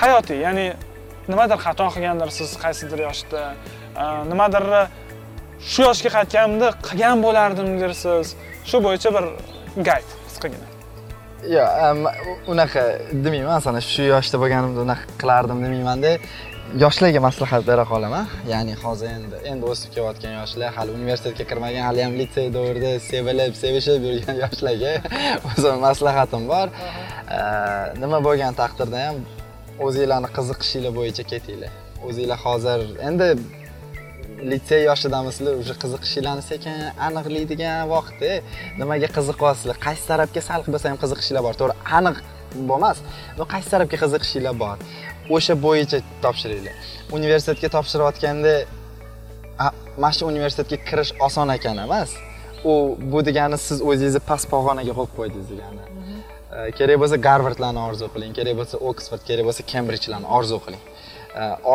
[0.00, 0.66] hayotiy ya'ni
[1.28, 3.40] nimadir xato qilgandirsiz qaysidir yoshda
[4.30, 4.64] nimadir
[5.68, 8.34] shu yoshga qaytganimda qilgan bo'lardim dersiz
[8.70, 9.24] shu bo'yicha bir
[9.88, 10.66] gayd qisqagina.
[11.56, 11.98] Yo'q
[12.52, 12.84] unaqa
[13.24, 13.52] demayman.
[13.56, 16.12] Masalan shu yoshda bo'lganimda unaqa qilardim demaymanda
[16.84, 18.24] yoshlarga maslahat bera qolaman.
[18.52, 23.54] Ya'ni hozir endi endi o'sib kelayotgan yoshlar hali universitetga kirmagan hali ham litsey davrida sevilib
[23.62, 24.92] sevishib yurgan yoshlarga
[25.50, 26.66] o'zim maslahatim bor.
[28.02, 29.16] Nima bo'lgan taqdirda ham
[29.86, 31.72] o'zinglarni qiziqishinglar bo'yicha ketinglar.
[32.08, 33.28] O'zinglar hozir endi
[34.42, 36.76] litsey yoshidamisizlar уже qiziqishinglarni sekin
[37.06, 38.20] aniqlaydigan vaqt
[38.80, 39.76] nimaga qiziqyapsizlar?
[39.86, 41.54] Qaysi tarafga sal bo'lsa ham qiziqishinglar bor?
[41.60, 42.16] To'g'ri aniq
[42.70, 42.98] bo'lmas.
[43.38, 44.76] Но qaysi tarafga qiziqishinglar bor?
[45.36, 46.74] O'sha bo'yicha topshiringlar.
[47.18, 48.54] Universitetga topshirayotganda
[50.02, 52.10] mana shu universitetga kirish oson ekan emas.
[52.70, 52.72] U
[53.12, 55.82] bu degani siz o'zingizni past pog'onaga qo'yib qo'ydingiz degani.
[56.78, 60.82] Kerak bo'lsa garvardlarni orzu qiling kerak bo'lsa oksford kerak bo'lsa kembridjlarni orzu qiling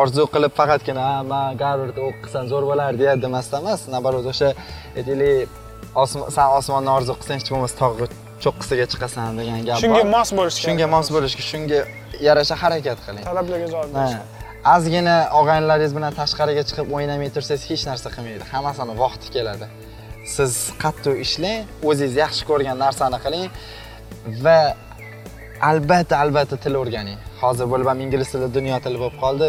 [0.00, 4.48] orzu qilib faqatgina man garvardda o'qisam zo'r bo'lardi demasdan emas наоборот o'sha
[4.98, 5.48] aytaylik
[6.36, 8.02] san osmonni orzu qilsang hech bo'lmasa tog'
[8.44, 11.80] cho'qqisiga chiqasan degan gap bor shunga mos bo'lish kerak shunga mos bo'lishga shunga
[12.28, 14.16] yarasha harakat qiling talablarga javob berish
[14.74, 19.66] ozgina og'aynilaringiz bilan tashqariga chiqib o'ynamay tursangiz hech narsa qilmaydi hammasini vaqti keladi
[20.34, 20.52] siz
[20.82, 23.46] qattiq ishlang o'zingiz yaxshi ko'rgan narsani qiling
[24.44, 24.58] va
[25.70, 29.46] albatta albatta til o'rganing hozir bo'lib ham ingliz tili dunyo tili bo'lib qoldi.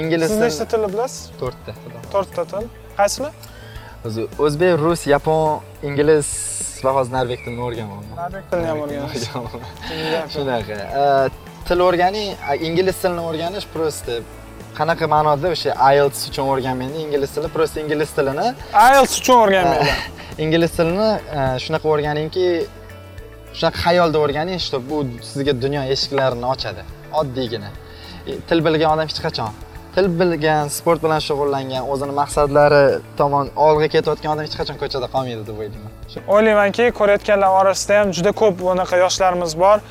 [0.00, 1.72] Ingliz siz nechta tilni bilasiz to'rtta
[2.12, 2.64] to'rtta til.
[2.98, 3.32] Qaysilar
[4.06, 6.26] o'zi o'zbek rus yapon ingliz
[6.84, 9.22] va hozir norveg tilini o'rganyapman norveg tilini ham o'rganasiz.
[10.34, 10.80] shunaqa.
[11.68, 12.28] Til o'rganing
[12.68, 14.20] ingliz tilini o'rganish просто
[14.78, 17.06] qanaqa ma'noda o'sha IELTS uchun o'rganmaydi.
[17.06, 18.46] Ingliz tili просто ingliz tilini.
[18.88, 19.96] IELTS uchun o'rganmaydi.
[20.44, 21.10] Ingliz tilini
[21.64, 22.46] shunaqa o'rganingki
[23.58, 24.96] shunaqa xayolda o'rganing что bu
[25.30, 27.70] sizga dunyo eshiklarini ochadi oddiygina.
[28.26, 32.82] E, til bilgan odam hech qachon til bilgan sport bilan shug'ullangan o'zini maqsadlari
[33.18, 35.92] tomon olg'a ketayotgan odam hech qachon ko'chada qolmaydi deb o'ylayman.
[36.34, 39.82] O'ylaymanki ko'rayotganlar orasida ham juda ko'p bunaqa yoshlarimiz bor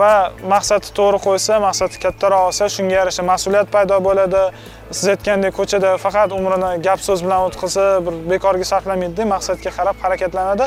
[0.00, 0.12] va
[0.54, 4.42] maqsadni to'g'ri qo'ysa maqsadi kattaroq olsa shunga yarasha mas'uliyat paydo bo'ladi.
[4.90, 10.66] Siz aytgandek ko'chada faqat umrini gap so'z bilan o'tkazsa bir bekorga sarflamaydida maqsadga qarab harakatlanadi.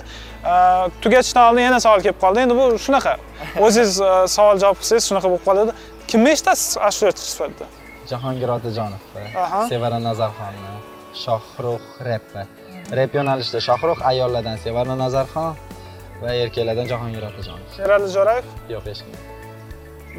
[1.03, 2.45] Tugatishdan oldin yana savol kelib qoldi.
[2.45, 3.17] Endi bu shunaqa.
[3.65, 3.99] O'zingiz
[4.37, 5.77] savol javob qilsangiz shunaqa bo'lib qoladi.
[6.11, 6.77] Kimni eshitasiz?
[6.89, 7.80] Ashulachi sifatida
[8.13, 9.01] jahongir otajonov
[9.71, 10.73] sevara nazarxonni
[11.23, 12.41] shohrux reppa
[12.99, 15.51] rep yo'nalishida shohrux ayollardan sevara nazarxon
[16.21, 19.31] va erkaklardan jahongir otajonov sherali jo'rayev yo'q eshitmadim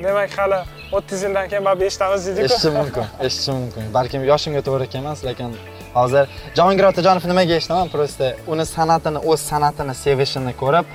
[0.04, 0.58] demak hali
[0.96, 2.44] o'ttiz yildan keyin baribir eshitamiz deydiku.
[2.44, 3.84] Eshitishim mumkin eshitishim mumkin.
[3.96, 5.50] Balkim yoshimga to'g'ri kelmas lekin
[5.98, 6.24] hozir
[6.58, 7.88] jahongir otajonov nimaga eshitaman?
[7.94, 10.86] Просто uni san'atini o'z san'atini sevishini ko'rib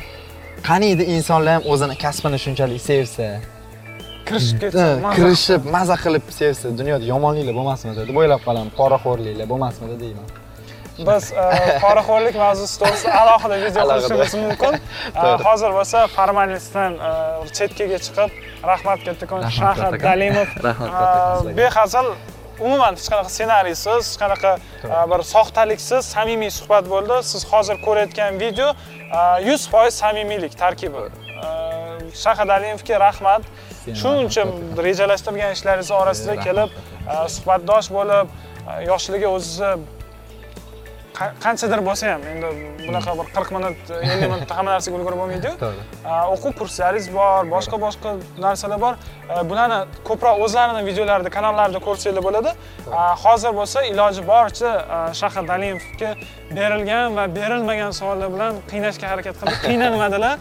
[0.69, 3.27] qaniydi insonlar ham o'zini kasbini shunchalik sevsa
[4.29, 10.27] kirishib ketsa kirishib maza qilib sevsa dunyoda yomonliklar bo'lmasmidi deb o'ylab qolaman poraxo'rliklar bo'lmasmidi deyman
[11.09, 11.23] biz
[11.83, 14.73] poraxo'rlik mavzusi to'g'risida alohida video qilishimiz mumkin
[15.47, 16.97] hozir bo'lsa formalistdan
[17.57, 18.31] chetkaga chiqib
[18.71, 20.49] rahmat kattakon shahar dalimov
[21.59, 22.07] behazil
[22.65, 24.51] umuman hech qanaqa ssenariysiz hech qanaqa
[25.11, 28.69] bir soxtaliksiz samimiy suhbat bo'ldi siz hozir ko'rayotgan video
[29.49, 31.03] yuz foiz samimiylik tarkibi
[32.23, 33.43] shahar dalimovga rahmat
[33.95, 34.43] shuncha
[34.87, 36.73] rejalashtirgan ishlaringiz orasida kelib
[37.35, 38.27] suhbatdosh bo'lib
[38.87, 39.71] yoshligi o'zicha
[41.17, 42.49] qanchadir bo'lsa ham endi
[42.87, 45.53] bunaqa bir qirq minut ellik minutda hamma narsaga ulgurib bo'lmaydiyu
[46.33, 48.13] o'quv kurslaringiz bor boshqa boshqa
[48.45, 48.93] narsalar bor
[49.49, 52.51] bularni ko'proq o'zlarini videolarida kanallarida ko'rsanglar bo'ladi
[53.23, 54.71] hozir bo'lsa iloji boricha
[55.21, 56.11] shahar dalimovga
[56.57, 60.35] berilgan va berilmagan savollar bilan qiynashga harakat qildik qiynalmadilar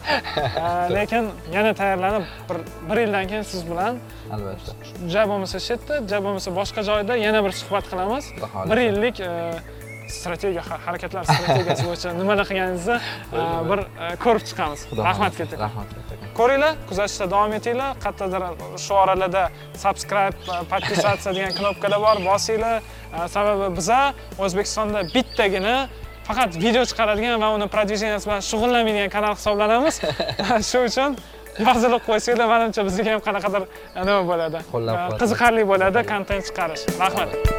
[0.97, 2.59] lekin yana tayyorlanib bir
[2.89, 4.03] bir yildan keyin siz bilan
[4.35, 4.73] albatta
[5.15, 8.25] ja bo'lmasa shu yerda ja bo'lmasa boshqa joyda yana bir suhbat qilamiz
[8.71, 9.17] bir yillik
[10.09, 12.97] strategiya harakatlar strategiyasi bo'yicha nimalar qilganingizni
[13.71, 13.85] bir
[14.25, 14.87] ko'rib chiqamiz.
[15.09, 16.07] Rahmat kattakon rahmat
[16.39, 17.95] ko'ringlar kuzatishda davom etinglar.
[18.05, 19.45] Qayerdadir shu oralarda
[19.85, 20.37] subscribe
[20.73, 22.25] подписаться degan knopkalar bor.
[22.31, 22.83] Bosinglar.
[23.35, 24.01] Sababi biza
[24.39, 25.77] o'zbekistonda bittagina
[26.29, 30.01] faqat video chiqaradigan va uni prodyuseriyasi bilan shug'ullanmaydigan kanal hisoblanamiz.
[30.71, 31.19] Shu uchun
[31.67, 33.69] yozilib qo'ysanglar manimcha bizga ham qanaqadir
[34.09, 34.65] nima bo'ladi?
[35.23, 36.91] Qiziqarli bo'ladi kontent chiqarish.
[37.05, 37.56] Rahmat